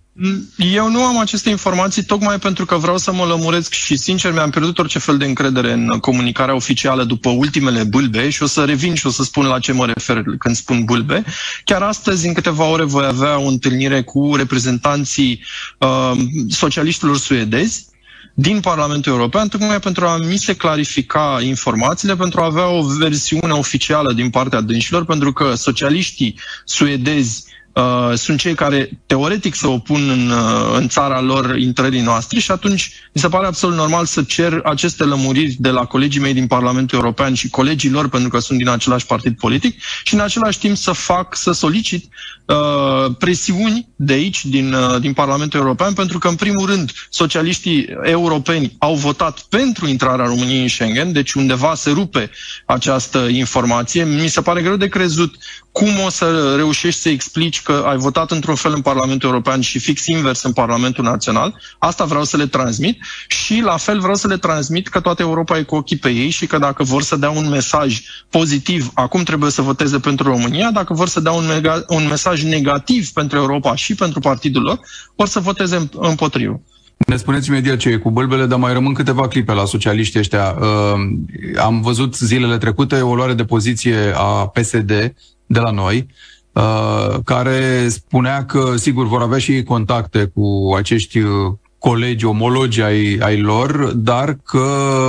Eu 0.56 0.90
nu 0.90 1.02
am 1.04 1.18
aceste 1.18 1.50
informații 1.50 2.04
tocmai 2.04 2.38
pentru 2.38 2.64
că 2.66 2.76
vreau 2.76 2.98
să 2.98 3.12
mă 3.12 3.24
lămuresc 3.24 3.72
și 3.72 3.96
sincer 3.96 4.32
mi-am 4.32 4.50
pierdut 4.50 4.78
orice 4.78 4.98
fel 4.98 5.16
de 5.18 5.24
încredere 5.24 5.72
în 5.72 5.88
comunicarea 6.00 6.54
oficială 6.54 7.04
după 7.04 7.28
ultimele 7.30 7.84
bâlbe 7.84 8.30
și 8.30 8.42
o 8.42 8.46
să 8.46 8.64
revin 8.64 8.94
și 8.94 9.06
o 9.06 9.10
să 9.10 9.22
spun 9.22 9.46
la 9.46 9.58
ce 9.58 9.72
mă 9.72 9.86
refer 9.86 10.22
când 10.38 10.56
spun 10.56 10.84
bâlbe. 10.84 11.24
Chiar 11.64 11.82
astăzi, 11.82 12.26
în 12.26 12.32
câteva 12.32 12.64
ore, 12.64 12.84
voi 12.84 13.04
avea 13.06 13.38
o 13.38 13.46
întâlnire 13.46 14.02
cu 14.02 14.34
reprezentanții 14.36 15.42
uh, 15.78 16.12
socialiștilor 16.48 17.18
suedezi 17.18 17.86
din 18.34 18.60
Parlamentul 18.60 19.12
European, 19.12 19.48
tocmai 19.48 19.80
pentru 19.80 20.06
a 20.06 20.16
mi 20.16 20.36
se 20.36 20.54
clarifica 20.56 21.38
informațiile, 21.42 22.16
pentru 22.16 22.40
a 22.40 22.44
avea 22.44 22.66
o 22.68 22.82
versiune 22.82 23.52
oficială 23.52 24.12
din 24.12 24.30
partea 24.30 24.60
dânșilor, 24.60 25.04
pentru 25.04 25.32
că 25.32 25.54
socialiștii 25.54 26.38
suedezi 26.64 27.44
Uh, 27.78 28.12
sunt 28.14 28.38
cei 28.40 28.54
care 28.54 28.90
teoretic 29.06 29.54
se 29.54 29.66
opun 29.66 30.10
în, 30.10 30.30
uh, 30.30 30.76
în 30.76 30.88
țara 30.88 31.20
lor 31.20 31.56
intrării 31.58 32.00
noastre 32.00 32.38
și 32.38 32.50
atunci 32.50 32.92
mi 33.12 33.20
se 33.20 33.28
pare 33.28 33.46
absolut 33.46 33.76
normal 33.76 34.06
să 34.06 34.22
cer 34.22 34.60
aceste 34.64 35.04
lămuriri 35.04 35.56
de 35.58 35.68
la 35.70 35.84
colegii 35.84 36.20
mei 36.20 36.32
din 36.34 36.46
Parlamentul 36.46 36.98
European 36.98 37.34
și 37.34 37.48
colegii 37.50 37.90
lor 37.90 38.08
pentru 38.08 38.28
că 38.28 38.38
sunt 38.38 38.58
din 38.58 38.68
același 38.68 39.06
partid 39.06 39.36
politic 39.36 39.80
și 40.04 40.14
în 40.14 40.20
același 40.20 40.58
timp 40.58 40.76
să 40.76 40.92
fac, 40.92 41.36
să 41.36 41.52
solicit 41.52 42.08
uh, 42.46 43.14
presiuni 43.18 43.88
de 43.96 44.12
aici, 44.12 44.44
din, 44.44 44.72
uh, 44.72 45.00
din 45.00 45.12
Parlamentul 45.12 45.60
European, 45.60 45.92
pentru 45.92 46.18
că 46.18 46.28
în 46.28 46.34
primul 46.34 46.66
rând 46.66 46.92
socialiștii 47.10 47.88
europeni 48.02 48.74
au 48.78 48.94
votat 48.94 49.40
pentru 49.40 49.86
intrarea 49.88 50.26
României 50.26 50.62
în 50.62 50.68
Schengen, 50.68 51.12
deci 51.12 51.32
undeva 51.32 51.74
se 51.74 51.90
rupe 51.90 52.30
această 52.66 53.18
informație. 53.18 54.04
Mi 54.04 54.28
se 54.28 54.40
pare 54.40 54.62
greu 54.62 54.76
de 54.76 54.88
crezut 54.88 55.34
cum 55.72 55.88
o 56.04 56.08
să 56.08 56.54
reușești 56.56 57.00
să 57.00 57.08
explici 57.08 57.62
că 57.62 57.84
ai 57.86 57.96
votat 57.96 58.30
într-un 58.30 58.54
fel 58.54 58.72
în 58.74 58.80
Parlamentul 58.80 59.28
European 59.28 59.60
și 59.60 59.78
fix 59.78 60.06
invers 60.06 60.42
în 60.42 60.52
Parlamentul 60.52 61.04
Național. 61.04 61.60
Asta 61.78 62.04
vreau 62.04 62.24
să 62.24 62.36
le 62.36 62.46
transmit 62.46 62.98
și 63.28 63.60
la 63.60 63.76
fel 63.76 63.98
vreau 63.98 64.14
să 64.14 64.26
le 64.26 64.36
transmit 64.36 64.88
că 64.88 65.00
toată 65.00 65.22
Europa 65.22 65.58
e 65.58 65.62
cu 65.62 65.74
ochii 65.74 65.96
pe 65.96 66.08
ei 66.08 66.28
și 66.30 66.46
că 66.46 66.58
dacă 66.58 66.82
vor 66.82 67.02
să 67.02 67.16
dea 67.16 67.30
un 67.30 67.48
mesaj 67.48 68.00
pozitiv, 68.30 68.90
acum 68.94 69.22
trebuie 69.22 69.50
să 69.50 69.62
voteze 69.62 69.98
pentru 69.98 70.28
România, 70.28 70.70
dacă 70.70 70.94
vor 70.94 71.08
să 71.08 71.20
dea 71.20 71.32
un, 71.32 71.46
mega, 71.46 71.84
un 71.88 72.06
mesaj 72.08 72.42
negativ 72.42 73.08
pentru 73.10 73.38
Europa 73.38 73.74
și 73.74 73.94
pentru 73.94 74.20
partidul 74.20 74.62
lor, 74.62 74.80
vor 75.16 75.26
să 75.28 75.40
voteze 75.40 75.88
împotrivă. 75.92 76.60
Ne 77.06 77.16
spuneți 77.16 77.48
imediat 77.48 77.76
ce 77.76 77.88
e 77.88 77.96
cu 77.96 78.10
bălbele, 78.10 78.46
dar 78.46 78.58
mai 78.58 78.72
rămân 78.72 78.92
câteva 78.94 79.28
clipe 79.28 79.52
la 79.52 79.64
socialiștii 79.64 80.18
ăștia. 80.18 80.56
Uh, 80.60 81.56
am 81.62 81.80
văzut 81.80 82.16
zilele 82.16 82.58
trecute 82.58 83.00
o 83.00 83.14
luare 83.14 83.34
de 83.34 83.44
poziție 83.44 84.12
a 84.16 84.46
PSD 84.46 85.14
de 85.48 85.60
la 85.60 85.70
noi, 85.70 86.06
uh, 86.52 87.18
care 87.24 87.88
spunea 87.88 88.44
că, 88.44 88.76
sigur, 88.76 89.06
vor 89.06 89.22
avea 89.22 89.38
și 89.38 89.62
contacte 89.62 90.30
cu 90.34 90.74
acești 90.76 91.18
uh, 91.18 91.52
colegi, 91.78 92.24
omologi 92.24 92.82
ai, 92.82 93.18
ai 93.20 93.40
lor, 93.40 93.92
dar 93.94 94.38
că 94.44 94.58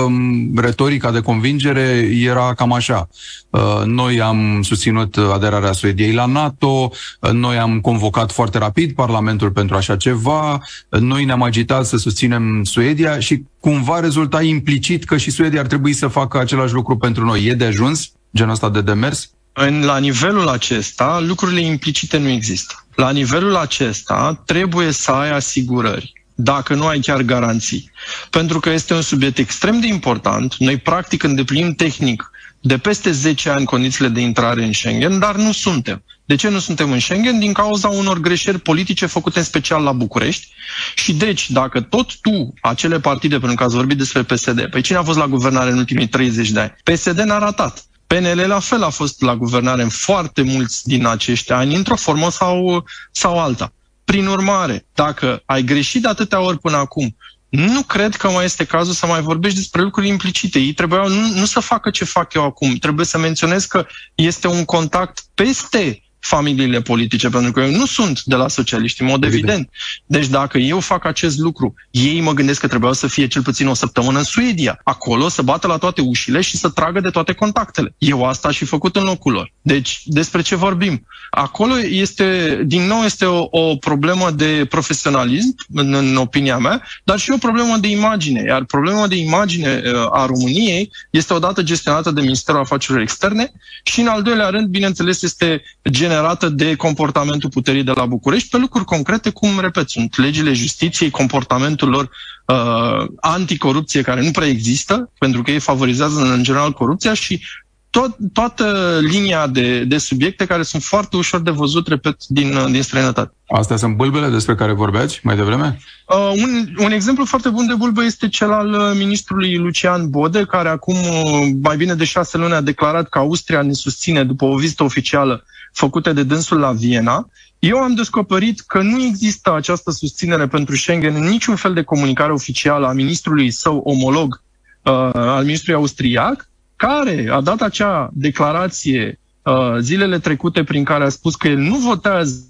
um, 0.06 0.52
retorica 0.56 1.12
de 1.12 1.22
convingere 1.22 2.10
era 2.22 2.54
cam 2.54 2.74
așa. 2.74 3.08
Uh, 3.50 3.82
noi 3.86 4.22
am 4.22 4.62
susținut 4.62 5.18
aderarea 5.34 5.72
Suediei 5.72 6.14
la 6.14 6.26
NATO, 6.26 6.92
noi 7.32 7.58
am 7.58 7.80
convocat 7.80 8.32
foarte 8.32 8.58
rapid 8.58 8.94
Parlamentul 8.94 9.52
pentru 9.52 9.76
așa 9.76 9.96
ceva, 9.96 10.62
noi 10.90 11.26
ne-am 11.26 11.42
agitat 11.42 11.86
să 11.86 11.98
susținem 11.98 12.64
Suedia 12.64 13.20
și 13.20 13.44
cumva 13.60 14.00
rezulta 14.00 14.42
implicit 14.42 15.04
că 15.04 15.18
și 15.18 15.32
Suedia 15.32 15.60
ar 15.60 15.68
trebui 15.68 15.94
să 15.94 16.08
facă 16.08 16.40
același 16.40 16.74
lucru 16.74 16.98
pentru 16.98 17.26
noi. 17.26 17.46
E 17.46 17.54
de 17.54 17.66
ajuns 17.66 18.12
genul 18.36 18.52
ăsta 18.52 18.70
de 18.70 18.82
demers? 18.82 19.32
În, 19.66 19.84
la 19.86 19.98
nivelul 19.98 20.48
acesta, 20.48 21.20
lucrurile 21.20 21.62
implicite 21.62 22.18
nu 22.18 22.28
există. 22.30 22.86
La 22.96 23.12
nivelul 23.12 23.56
acesta, 23.56 24.44
trebuie 24.46 24.92
să 24.92 25.12
ai 25.12 25.32
asigurări 25.32 26.14
dacă 26.36 26.74
nu 26.74 26.86
ai 26.86 27.00
chiar 27.00 27.22
garanții. 27.22 27.92
Pentru 28.30 28.60
că 28.60 28.70
este 28.70 28.94
un 28.94 29.02
subiect 29.02 29.38
extrem 29.38 29.80
de 29.80 29.88
important. 29.88 30.56
Noi, 30.58 30.78
practic, 30.78 31.24
îndeplinim 31.24 31.74
tehnic 31.74 32.32
de 32.62 32.78
peste 32.78 33.12
10 33.12 33.50
ani 33.50 33.66
condițiile 33.66 34.10
de 34.10 34.20
intrare 34.22 34.64
în 34.64 34.74
Schengen, 34.74 35.20
dar 35.20 35.36
nu 35.36 35.52
suntem. 35.52 36.04
De 36.26 36.36
ce 36.36 36.50
nu 36.50 36.60
suntem 36.60 36.92
în 36.92 37.00
Schengen? 37.00 37.40
Din 37.40 37.54
cauza 37.54 37.88
unor 37.88 38.20
greșeli 38.20 38.58
politice 38.58 39.06
făcute 39.06 39.40
în 39.40 39.46
special 39.46 39.84
la 39.84 39.92
București. 39.92 40.48
Și 40.96 41.14
deci, 41.14 41.52
dacă 41.52 41.82
tot 41.82 42.16
tu, 42.22 42.54
acele 42.62 43.00
partide, 43.00 43.38
pentru 43.38 43.58
că 43.58 43.64
ați 43.64 43.76
vorbit 43.76 43.98
despre 43.98 44.24
PSD, 44.24 44.66
pe 44.70 44.82
cine 44.82 44.98
a 44.98 45.04
fost 45.04 45.18
la 45.18 45.28
guvernare 45.28 45.72
în 45.72 45.78
ultimii 45.78 46.08
30 46.08 46.50
de 46.50 46.60
ani? 46.60 46.76
PSD 46.84 47.20
n-a 47.20 47.38
ratat. 47.38 47.89
PNL 48.10 48.48
la 48.48 48.60
fel 48.60 48.84
a 48.84 48.90
fost 48.90 49.22
la 49.22 49.36
guvernare 49.36 49.82
în 49.82 49.90
foarte 49.90 50.42
mulți 50.42 50.88
din 50.88 51.06
acești 51.06 51.52
ani, 51.52 51.76
într-o 51.76 51.96
formă 51.96 52.32
sau, 52.32 52.86
sau 53.12 53.40
alta. 53.40 53.74
Prin 54.04 54.28
urmare, 54.28 54.86
dacă 54.94 55.42
ai 55.46 55.64
greșit 55.64 56.02
de 56.02 56.08
atâtea 56.08 56.40
ori 56.42 56.60
până 56.60 56.78
acum, 56.78 57.16
nu 57.50 57.82
cred 57.82 58.16
că 58.16 58.30
mai 58.30 58.46
este 58.46 58.64
cazul 58.64 58.94
să 58.94 59.06
mai 59.06 59.22
vorbești 59.22 59.58
despre 59.58 59.82
lucruri 59.82 60.08
implicite. 60.08 60.60
Ei 60.60 60.74
trebuiau 60.74 61.08
nu, 61.08 61.28
nu 61.28 61.46
să 61.46 61.60
facă 61.60 61.90
ce 61.90 62.06
fac 62.06 62.34
eu 62.34 62.44
acum. 62.44 62.76
Trebuie 62.76 63.06
să 63.06 63.18
menționez 63.18 63.66
că 63.66 63.86
este 64.16 64.48
un 64.48 64.66
contact 64.66 65.24
peste 65.34 66.02
familiile 66.20 66.82
politice, 66.82 67.30
pentru 67.30 67.52
că 67.52 67.60
eu 67.60 67.72
nu 67.72 67.86
sunt 67.86 68.24
de 68.24 68.36
la 68.36 68.48
socialiști, 68.48 69.02
în 69.02 69.08
mod 69.08 69.24
evident. 69.24 69.50
evident. 69.50 69.70
Deci 70.06 70.28
dacă 70.28 70.58
eu 70.58 70.80
fac 70.80 71.06
acest 71.06 71.38
lucru, 71.38 71.74
ei 71.92 72.22
mă 72.22 72.34
gândesc 72.34 72.60
că 72.60 72.68
trebuiau 72.68 72.94
să 72.94 73.08
fie 73.08 73.28
cel 73.28 73.42
puțin 73.42 73.68
o 73.68 73.74
săptămână 73.74 74.18
în 74.18 74.24
Suedia, 74.24 74.80
acolo 74.84 75.30
să 75.30 75.42
bată 75.42 75.68
la 75.68 75.78
toate 75.78 76.02
ușile 76.02 76.42
și 76.42 76.58
să 76.58 76.70
tragă 76.70 77.00
de 77.00 77.10
toate 77.10 77.34
contactele. 77.34 77.96
Eu 77.98 78.26
asta 78.26 78.48
aș 78.48 78.58
fi 78.58 78.66
făcut 78.66 78.96
în 78.96 79.04
locul 79.04 79.34
lor. 79.34 79.52
Deci 79.62 80.02
despre 80.06 80.42
ce 80.42 80.56
vorbim? 80.56 81.06
Acolo 81.30 81.74
este, 81.80 82.60
din 82.66 82.82
nou, 82.82 83.02
este 83.04 83.26
o, 83.26 83.48
o 83.50 83.76
problemă 83.76 84.32
de 84.32 84.66
profesionalism, 84.70 85.56
în, 85.74 85.94
în 85.94 86.16
opinia 86.16 86.58
mea, 86.58 86.84
dar 87.04 87.20
și 87.20 87.32
o 87.32 87.38
problemă 87.38 87.78
de 87.78 87.88
imagine. 87.88 88.44
Iar 88.46 88.64
problema 88.64 89.08
de 89.08 89.16
imagine 89.16 89.82
uh, 89.86 90.08
a 90.12 90.26
României 90.26 90.92
este 91.10 91.34
odată 91.34 91.62
gestionată 91.62 92.12
de 92.12 92.22
Ministerul 92.22 92.60
Afacerilor 92.60 93.02
Externe 93.02 93.52
și, 93.84 94.00
în 94.00 94.08
al 94.08 94.22
doilea 94.22 94.50
rând, 94.50 94.68
bineînțeles, 94.68 95.22
este 95.22 95.62
gen 95.90 96.09
generată 96.10 96.50
de 96.50 96.76
comportamentul 96.76 97.50
puterii 97.50 97.84
de 97.84 97.92
la 97.96 98.06
București 98.06 98.50
pe 98.50 98.58
lucruri 98.58 98.86
concrete, 98.86 99.30
cum, 99.30 99.60
repet, 99.60 99.90
sunt 99.90 100.18
legile 100.18 100.54
justiției, 100.54 101.10
comportamentul 101.10 101.90
lor 101.90 102.10
uh, 102.46 103.08
anticorupție 103.20 104.02
care 104.02 104.22
nu 104.22 104.32
prea 104.32 104.48
există, 104.48 105.12
pentru 105.20 105.42
că 105.42 105.52
ei 105.52 105.60
favorizează 105.60 106.20
în 106.22 106.44
general 106.44 106.72
corupția 106.72 107.14
și 107.14 107.42
tot, 107.90 108.18
toată 108.34 108.98
linia 109.02 109.48
de, 109.48 109.84
de 109.84 109.98
subiecte 109.98 110.46
care 110.46 110.64
sunt 110.64 110.84
foarte 110.84 111.16
ușor 111.16 111.42
de 111.42 111.52
văzut, 111.52 111.88
repet, 111.88 112.26
din, 112.28 112.72
din 112.72 112.82
străinătate. 112.82 113.34
Astea 113.48 113.76
sunt 113.76 113.96
bulbele 113.96 114.28
despre 114.28 114.56
care 114.56 114.74
vorbeați 114.74 115.20
mai 115.24 115.36
devreme? 115.36 115.80
Uh, 116.08 116.32
un, 116.42 116.76
un 116.78 116.92
exemplu 116.92 117.26
foarte 117.26 117.50
bun 117.50 117.68
de 117.68 117.74
bulbă 117.74 118.04
este 118.04 118.28
cel 118.28 118.52
al 118.52 118.74
uh, 118.74 118.92
ministrului 118.98 119.58
Lucian 119.58 120.10
Bode, 120.10 120.46
care 120.46 120.70
acum 120.70 120.96
uh, 120.96 121.50
mai 121.62 121.78
bine 121.78 121.94
de 121.94 122.04
șase 122.04 122.38
luni 122.38 122.54
a 122.54 122.62
declarat 122.62 123.10
că 123.10 123.18
Austria 123.18 123.62
ne 123.62 123.74
susține 123.74 124.24
după 124.24 124.46
o 124.46 124.56
vizită 124.56 124.84
oficială 124.84 125.44
făcută 125.74 126.14
de 126.14 126.24
dânsul 126.24 126.60
la 126.60 126.72
Viena. 126.72 127.30
Eu 127.60 127.78
am 127.78 127.94
descoperit 127.94 128.60
că 128.60 128.82
nu 128.82 129.04
există 129.04 129.54
această 129.54 129.92
susținere 129.92 130.48
pentru 130.48 130.76
Schengen 130.76 131.16
în 131.16 131.24
niciun 131.24 131.56
fel 131.56 131.74
de 131.74 131.84
comunicare 131.84 132.32
oficială 132.32 132.88
a 132.88 132.94
ministrului 132.94 133.52
său 133.52 133.78
omolog, 133.78 134.42
uh, 134.84 134.94
al 135.14 135.44
ministrului 135.44 135.80
austriac, 135.80 136.49
care 136.80 137.28
a 137.32 137.42
dat 137.42 137.62
acea 137.62 138.10
declarație 138.14 139.20
uh, 139.44 139.76
zilele 139.80 140.20
trecute 140.20 140.64
prin 140.64 140.84
care 140.84 141.04
a 141.04 141.10
spus 141.10 141.36
că 141.36 141.48
el 141.48 141.58
nu 141.58 141.76
votează 141.76 142.44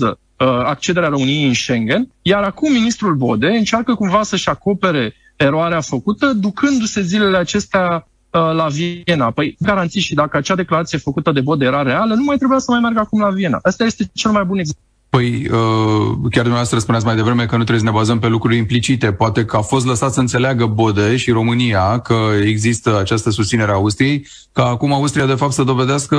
uh, 0.00 0.46
accederea 0.46 1.08
României 1.08 1.46
în 1.46 1.54
Schengen, 1.54 2.08
iar 2.22 2.42
acum 2.42 2.72
ministrul 2.72 3.14
Bode 3.14 3.46
încearcă 3.46 3.94
cumva 3.94 4.22
să-și 4.22 4.48
acopere 4.48 5.14
eroarea 5.36 5.80
făcută, 5.80 6.32
ducându-se 6.32 7.00
zilele 7.00 7.36
acestea 7.36 8.08
uh, 8.30 8.40
la 8.40 8.66
Viena. 8.66 9.30
Păi 9.30 9.56
garanții 9.60 10.00
și 10.00 10.14
dacă 10.14 10.36
acea 10.36 10.54
declarație 10.54 10.98
făcută 10.98 11.32
de 11.32 11.40
Bode 11.40 11.64
era 11.64 11.82
reală, 11.82 12.14
nu 12.14 12.24
mai 12.24 12.36
trebuia 12.36 12.58
să 12.58 12.70
mai 12.70 12.80
meargă 12.80 13.00
acum 13.00 13.20
la 13.20 13.30
Viena. 13.30 13.58
Asta 13.62 13.84
este 13.84 14.10
cel 14.12 14.30
mai 14.30 14.44
bun 14.44 14.58
exemplu. 14.58 14.84
Păi, 15.08 15.48
uh, 15.48 16.16
chiar 16.30 16.42
dumneavoastră 16.42 16.78
spuneați 16.78 17.06
mai 17.06 17.14
devreme 17.16 17.46
că 17.46 17.56
nu 17.56 17.62
trebuie 17.62 17.84
să 17.84 17.90
ne 17.90 17.98
bazăm 17.98 18.18
pe 18.18 18.26
lucruri 18.26 18.56
implicite. 18.56 19.12
Poate 19.12 19.44
că 19.44 19.56
a 19.56 19.60
fost 19.60 19.86
lăsat 19.86 20.12
să 20.12 20.20
înțeleagă 20.20 20.66
Bode 20.66 21.16
și 21.16 21.30
România 21.30 21.98
că 21.98 22.14
există 22.44 22.98
această 22.98 23.30
susținere 23.30 23.70
a 23.70 23.74
Austriei, 23.74 24.26
că 24.52 24.60
acum 24.60 24.92
Austria 24.92 25.26
de 25.26 25.34
fapt 25.34 25.52
să 25.52 25.62
dovedească 25.62 26.16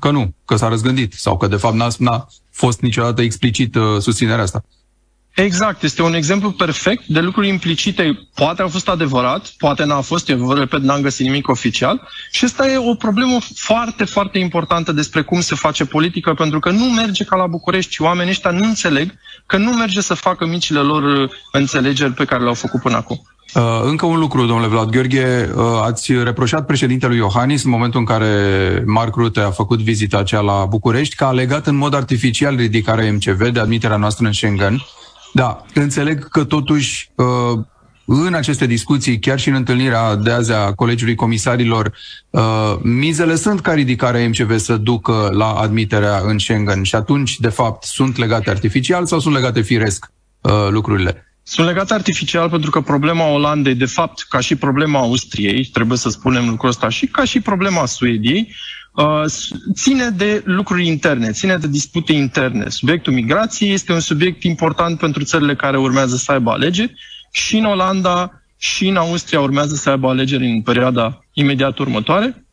că 0.00 0.10
nu, 0.10 0.34
că 0.44 0.56
s-a 0.56 0.68
răzgândit 0.68 1.12
sau 1.12 1.36
că 1.36 1.46
de 1.46 1.56
fapt 1.56 1.74
n-a, 1.74 1.88
n-a 1.98 2.26
fost 2.50 2.80
niciodată 2.80 3.22
explicit 3.22 3.74
uh, 3.74 3.82
susținerea 3.98 4.42
asta. 4.42 4.64
Exact, 5.34 5.82
este 5.82 6.02
un 6.02 6.14
exemplu 6.14 6.50
perfect 6.50 7.06
de 7.06 7.20
lucruri 7.20 7.48
implicite. 7.48 8.28
Poate 8.34 8.62
a 8.62 8.68
fost 8.68 8.88
adevărat, 8.88 9.52
poate 9.58 9.84
n-a 9.84 10.00
fost, 10.00 10.28
eu 10.28 10.36
vă 10.36 10.54
repet, 10.54 10.80
n-am 10.80 11.00
găsit 11.00 11.26
nimic 11.26 11.48
oficial. 11.48 12.08
Și 12.30 12.44
asta 12.44 12.68
e 12.68 12.78
o 12.78 12.94
problemă 12.94 13.38
foarte, 13.54 14.04
foarte 14.04 14.38
importantă 14.38 14.92
despre 14.92 15.22
cum 15.22 15.40
se 15.40 15.54
face 15.54 15.84
politică, 15.84 16.34
pentru 16.34 16.58
că 16.58 16.70
nu 16.70 16.84
merge 16.84 17.24
ca 17.24 17.36
la 17.36 17.46
București. 17.46 18.02
Oamenii 18.02 18.30
ăștia 18.30 18.50
nu 18.50 18.64
înțeleg 18.64 19.14
că 19.46 19.56
nu 19.56 19.70
merge 19.70 20.00
să 20.00 20.14
facă 20.14 20.46
micile 20.46 20.80
lor 20.80 21.02
uh, 21.02 21.30
înțelegeri 21.52 22.12
pe 22.12 22.24
care 22.24 22.42
le-au 22.42 22.54
făcut 22.54 22.80
până 22.80 22.96
acum. 22.96 23.22
Uh, 23.54 23.62
încă 23.82 24.06
un 24.06 24.18
lucru, 24.18 24.46
domnule 24.46 24.68
Vlad 24.68 24.90
Gheorghe, 24.90 25.50
uh, 25.54 25.62
ați 25.82 26.12
reproșat 26.12 26.66
președintelui 26.66 27.16
Iohannis 27.16 27.64
în 27.64 27.70
momentul 27.70 28.00
în 28.00 28.06
care 28.06 28.82
Marc 28.86 29.14
Rutte 29.14 29.40
a 29.40 29.50
făcut 29.50 29.80
vizita 29.80 30.18
aceea 30.18 30.40
la 30.40 30.64
București 30.64 31.14
că 31.16 31.24
a 31.24 31.32
legat 31.32 31.66
în 31.66 31.76
mod 31.76 31.94
artificial 31.94 32.56
ridicarea 32.56 33.12
MCV 33.12 33.48
de 33.48 33.60
admiterea 33.60 33.96
noastră 33.96 34.26
în 34.26 34.32
Schengen 34.32 34.82
da, 35.32 35.64
înțeleg 35.74 36.28
că 36.28 36.44
totuși 36.44 37.10
uh, 37.14 37.58
în 38.04 38.34
aceste 38.34 38.66
discuții, 38.66 39.18
chiar 39.18 39.38
și 39.38 39.48
în 39.48 39.54
întâlnirea 39.54 40.14
de 40.14 40.30
azi 40.30 40.52
a 40.52 40.72
Colegiului 40.72 41.14
Comisarilor, 41.14 41.92
uh, 42.30 42.42
mizele 42.82 43.34
sunt 43.34 43.60
ca 43.60 43.72
ridicarea 43.72 44.28
MCV 44.28 44.58
să 44.58 44.76
ducă 44.76 45.30
la 45.32 45.52
admiterea 45.52 46.20
în 46.24 46.38
Schengen 46.38 46.82
și 46.82 46.94
atunci, 46.94 47.38
de 47.38 47.48
fapt, 47.48 47.84
sunt 47.84 48.16
legate 48.16 48.50
artificial 48.50 49.06
sau 49.06 49.18
sunt 49.18 49.34
legate 49.34 49.60
firesc 49.60 50.12
uh, 50.40 50.52
lucrurile? 50.70 51.24
Sunt 51.42 51.66
legate 51.66 51.94
artificial 51.94 52.50
pentru 52.50 52.70
că 52.70 52.80
problema 52.80 53.26
Olandei, 53.26 53.74
de 53.74 53.84
fapt, 53.84 54.26
ca 54.28 54.40
și 54.40 54.54
problema 54.54 54.98
Austriei, 54.98 55.64
trebuie 55.64 55.98
să 55.98 56.08
spunem 56.08 56.48
lucrul 56.48 56.68
ăsta, 56.68 56.88
și 56.88 57.06
ca 57.06 57.24
și 57.24 57.40
problema 57.40 57.86
Suediei, 57.86 58.48
Uh, 58.48 58.54
ține 59.74 60.08
de 60.10 60.42
lucruri 60.44 60.86
interne, 60.86 61.30
ține 61.30 61.56
de 61.56 61.68
dispute 61.68 62.12
interne. 62.12 62.68
Subiectul 62.68 63.12
migrației 63.12 63.72
este 63.72 63.92
un 63.92 64.00
subiect 64.00 64.42
important 64.42 64.98
pentru 64.98 65.22
țările 65.24 65.54
care 65.54 65.78
urmează 65.78 66.16
să 66.16 66.32
aibă 66.32 66.50
alegeri 66.50 66.94
și 67.30 67.56
în 67.56 67.64
Olanda 67.64 68.42
și 68.56 68.88
în 68.88 68.96
Austria 68.96 69.40
urmează 69.40 69.74
să 69.74 69.90
aibă 69.90 70.08
alegeri 70.08 70.46
în 70.50 70.62
perioada 70.62 71.24
imediat 71.32 71.78
următoare. 71.78 72.44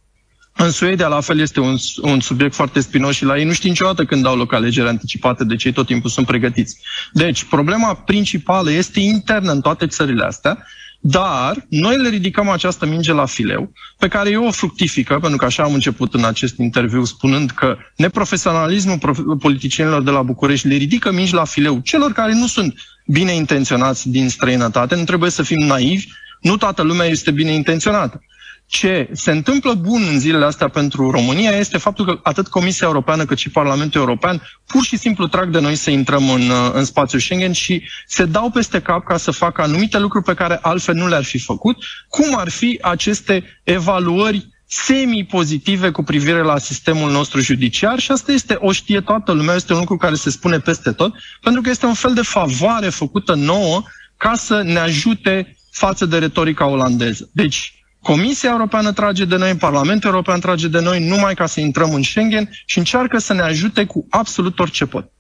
În 0.60 0.72
Suedia, 0.72 1.08
la 1.08 1.22
fel, 1.22 1.40
este 1.40 1.60
un, 1.60 1.76
un 2.02 2.20
subiect 2.20 2.54
foarte 2.54 2.80
spinos 2.80 3.16
și 3.16 3.24
la 3.26 3.38
ei 3.38 3.44
nu 3.46 3.52
știu 3.54 3.70
niciodată 3.70 4.06
când 4.06 4.26
au 4.26 4.36
loc 4.38 4.54
alegeri 4.54 4.88
anticipate, 4.88 5.44
deci 5.44 5.64
ei 5.64 5.72
tot 5.72 5.86
timpul 5.86 6.10
sunt 6.10 6.26
pregătiți. 6.26 6.80
Deci, 7.12 7.44
problema 7.44 7.94
principală 7.94 8.72
este 8.72 9.00
internă 9.00 9.52
în 9.52 9.62
toate 9.62 9.88
țările 9.88 10.24
astea 10.26 10.66
dar 11.00 11.66
noi 11.70 11.98
le 11.98 12.10
ridicăm 12.10 12.50
această 12.50 12.86
minge 12.86 13.14
la 13.14 13.26
fileu, 13.26 13.72
pe 13.98 14.08
care 14.08 14.30
eu 14.30 14.46
o 14.46 14.52
fructifică, 14.52 15.18
pentru 15.20 15.38
că 15.38 15.46
așa 15.46 15.64
am 15.64 15.74
început 15.74 16.14
în 16.14 16.24
acest 16.24 16.58
interviu 16.58 17.04
spunând 17.04 17.50
că 17.50 17.78
neprofesionalismul 17.96 19.00
politicienilor 19.40 20.02
de 20.04 20.12
la 20.12 20.22
București 20.22 20.68
le 20.68 20.76
ridică 20.76 21.12
mingi 21.12 21.34
la 21.34 21.44
fileu 21.44 21.80
celor 21.80 22.12
care 22.12 22.34
nu 22.34 22.48
sunt 22.48 22.74
bine 23.06 23.32
intenționați 23.32 24.10
din 24.10 24.30
străinătate, 24.30 24.96
nu 24.96 25.04
trebuie 25.04 25.30
să 25.30 25.44
fim 25.44 25.60
naivi, 25.60 26.08
nu 26.42 26.58
toată 26.58 26.82
lumea 26.82 27.06
este 27.06 27.32
bine 27.32 27.52
intenționată. 27.52 28.22
Ce 28.70 29.10
se 29.14 29.32
întâmplă 29.32 29.74
bun 29.74 30.02
în 30.12 30.20
zilele 30.20 30.46
astea 30.46 30.68
pentru 30.68 31.12
România 31.12 31.50
este 31.52 31.78
faptul 31.78 32.06
că 32.06 32.20
atât 32.24 32.48
Comisia 32.48 32.88
Europeană 32.88 33.26
cât 33.26 33.38
și 33.38 33.50
Parlamentul 33.50 34.00
European 34.02 34.42
pur 34.66 34.84
și 34.84 34.98
simplu 34.98 35.28
trag 35.28 35.50
de 35.50 35.60
noi 35.60 35.76
să 35.76 35.90
intrăm 35.90 36.30
în, 36.30 36.52
în 36.74 36.86
spațiul 36.86 37.22
Schengen 37.22 37.52
și 37.52 37.84
se 38.08 38.26
dau 38.26 38.50
peste 38.50 38.82
cap 38.82 39.04
ca 39.06 39.18
să 39.18 39.32
facă 39.32 39.62
anumite 39.62 40.00
lucruri 40.00 40.26
pe 40.26 40.34
care 40.34 40.60
altfel 40.62 40.96
nu 40.96 41.08
le-ar 41.08 41.24
fi 41.24 41.40
făcut, 41.40 41.78
cum 42.10 42.38
ar 42.38 42.50
fi 42.50 42.80
aceste 42.82 43.44
evaluări 43.64 44.48
semi-pozitive 44.68 45.92
cu 45.92 46.04
privire 46.04 46.42
la 46.42 46.58
sistemul 46.58 47.12
nostru 47.12 47.40
judiciar 47.40 48.00
și 48.00 48.12
asta 48.12 48.32
este, 48.32 48.58
o 48.60 48.72
știe 48.72 49.02
toată 49.02 49.32
lumea, 49.32 49.56
este 49.56 49.74
un 49.74 49.80
lucru 49.80 49.98
care 49.98 50.16
se 50.16 50.30
spune 50.30 50.60
peste 50.60 50.92
tot, 50.92 51.14
pentru 51.42 51.62
că 51.62 51.70
este 51.70 51.86
un 51.86 51.94
fel 51.94 52.14
de 52.14 52.22
favoare 52.22 52.90
făcută 52.90 53.34
nouă 53.34 53.84
ca 54.18 54.34
să 54.36 54.62
ne 54.62 54.80
ajute 54.80 55.58
față 55.72 56.06
de 56.06 56.18
retorica 56.18 56.66
olandeză. 56.66 57.30
Deci, 57.32 57.77
Comisia 58.08 58.50
Europeană 58.50 58.92
trage 58.92 59.26
de 59.26 59.36
noi, 59.38 59.56
Parlamentul 59.56 60.10
European 60.10 60.40
trage 60.40 60.68
de 60.68 60.82
noi 60.82 61.08
numai 61.08 61.34
ca 61.34 61.46
să 61.46 61.60
intrăm 61.60 61.94
în 61.94 62.04
Schengen 62.04 62.50
și 62.66 62.78
încearcă 62.78 63.18
să 63.18 63.34
ne 63.34 63.42
ajute 63.42 63.86
cu 63.86 64.06
absolut 64.10 64.60
orice 64.60 64.86
pot. 64.86 65.12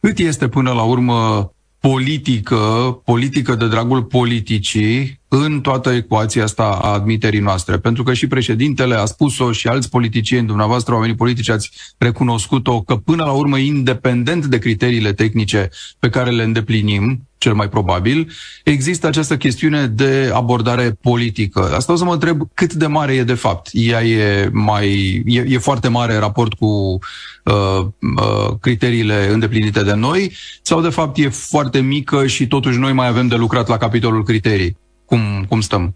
Cât 0.00 0.18
este 0.18 0.48
până 0.48 0.72
la 0.72 0.82
urmă 0.82 1.50
politică, 1.80 2.56
politică 3.04 3.54
de 3.54 3.68
dragul 3.68 4.02
politicii 4.02 5.20
în 5.28 5.60
toată 5.60 5.90
ecuația 5.90 6.42
asta 6.42 6.62
a 6.62 6.92
admiterii 6.92 7.40
noastre. 7.40 7.78
Pentru 7.78 8.02
că 8.02 8.12
și 8.12 8.26
președintele 8.26 8.94
a 8.94 9.04
spus-o 9.04 9.52
și 9.52 9.68
alți 9.68 9.90
politicieni, 9.90 10.46
dumneavoastră, 10.46 10.94
oamenii 10.94 11.14
politici, 11.14 11.48
ați 11.48 11.70
recunoscut-o 11.98 12.82
că 12.82 12.96
până 12.96 13.24
la 13.24 13.32
urmă, 13.32 13.58
independent 13.58 14.46
de 14.46 14.58
criteriile 14.58 15.12
tehnice 15.12 15.68
pe 15.98 16.08
care 16.08 16.30
le 16.30 16.42
îndeplinim, 16.42 17.28
cel 17.46 17.54
mai 17.54 17.68
probabil, 17.68 18.32
există 18.64 19.06
această 19.06 19.36
chestiune 19.36 19.86
de 19.86 20.30
abordare 20.34 20.98
politică. 21.00 21.74
Asta 21.74 21.92
o 21.92 21.96
să 21.96 22.04
mă 22.04 22.12
întreb 22.12 22.40
cât 22.54 22.72
de 22.72 22.86
mare 22.86 23.14
e 23.14 23.24
de 23.24 23.34
fapt. 23.34 23.68
Ea 23.72 24.02
e, 24.02 24.48
mai, 24.52 24.88
e, 25.26 25.44
e 25.48 25.58
foarte 25.58 25.88
mare 25.88 26.14
în 26.14 26.20
raport 26.20 26.54
cu 26.54 26.66
uh, 26.66 27.86
uh, 28.16 28.54
criteriile 28.60 29.28
îndeplinite 29.32 29.82
de 29.82 29.94
noi 29.94 30.32
sau 30.62 30.80
de 30.80 30.88
fapt 30.88 31.18
e 31.18 31.28
foarte 31.28 31.80
mică 31.80 32.26
și 32.26 32.46
totuși 32.46 32.78
noi 32.78 32.92
mai 32.92 33.06
avem 33.06 33.28
de 33.28 33.36
lucrat 33.36 33.68
la 33.68 33.76
capitolul 33.76 34.24
criterii? 34.24 34.76
Cum, 35.04 35.44
cum 35.48 35.60
stăm? 35.60 35.94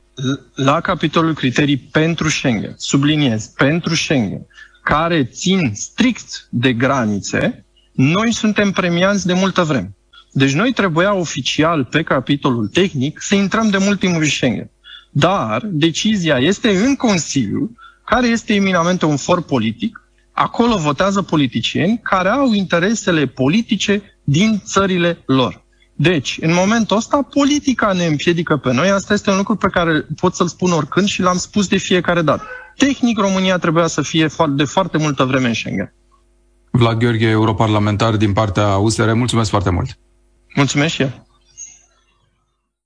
La 0.54 0.80
capitolul 0.80 1.34
criterii 1.34 1.76
pentru 1.76 2.28
Schengen, 2.28 2.74
subliniez, 2.76 3.46
pentru 3.46 3.94
Schengen, 3.94 4.46
care 4.82 5.24
țin 5.24 5.72
strict 5.74 6.48
de 6.50 6.72
granițe, 6.72 7.64
noi 7.92 8.32
suntem 8.32 8.70
premianți 8.70 9.26
de 9.26 9.32
multă 9.32 9.62
vreme. 9.62 9.94
Deci 10.32 10.52
noi 10.52 10.72
trebuia 10.72 11.14
oficial 11.14 11.84
pe 11.84 12.02
capitolul 12.02 12.66
tehnic 12.66 13.20
să 13.22 13.34
intrăm 13.34 13.70
de 13.70 13.78
mult 13.78 13.98
timp 13.98 14.16
în 14.16 14.24
Schengen. 14.24 14.70
Dar 15.10 15.62
decizia 15.70 16.36
este 16.36 16.68
în 16.76 16.96
Consiliu, 16.96 17.70
care 18.04 18.26
este 18.26 18.54
eminamente 18.54 19.04
un 19.06 19.16
for 19.16 19.42
politic, 19.42 20.00
acolo 20.32 20.76
votează 20.76 21.22
politicieni 21.22 22.00
care 22.02 22.28
au 22.28 22.52
interesele 22.52 23.26
politice 23.26 24.02
din 24.24 24.62
țările 24.64 25.22
lor. 25.26 25.64
Deci, 25.94 26.38
în 26.40 26.52
momentul 26.52 26.96
ăsta, 26.96 27.22
politica 27.22 27.92
ne 27.92 28.04
împiedică 28.04 28.56
pe 28.56 28.72
noi. 28.72 28.90
Asta 28.90 29.14
este 29.14 29.30
un 29.30 29.36
lucru 29.36 29.56
pe 29.56 29.68
care 29.68 30.06
pot 30.20 30.34
să-l 30.34 30.48
spun 30.48 30.72
oricând 30.72 31.06
și 31.06 31.22
l-am 31.22 31.36
spus 31.36 31.66
de 31.66 31.76
fiecare 31.76 32.22
dată. 32.22 32.42
Tehnic, 32.76 33.18
România 33.18 33.58
trebuia 33.58 33.86
să 33.86 34.02
fie 34.02 34.28
de 34.48 34.64
foarte 34.64 34.98
multă 34.98 35.24
vreme 35.24 35.48
în 35.48 35.54
Schengen. 35.54 35.94
Vlad 36.70 36.98
Gheorghe, 36.98 37.28
europarlamentar 37.28 38.16
din 38.16 38.32
partea 38.32 38.76
USR, 38.76 39.12
mulțumesc 39.12 39.50
foarte 39.50 39.70
mult! 39.70 39.98
Mulțumesc 40.54 40.94
și 40.94 41.02
eu! 41.02 41.29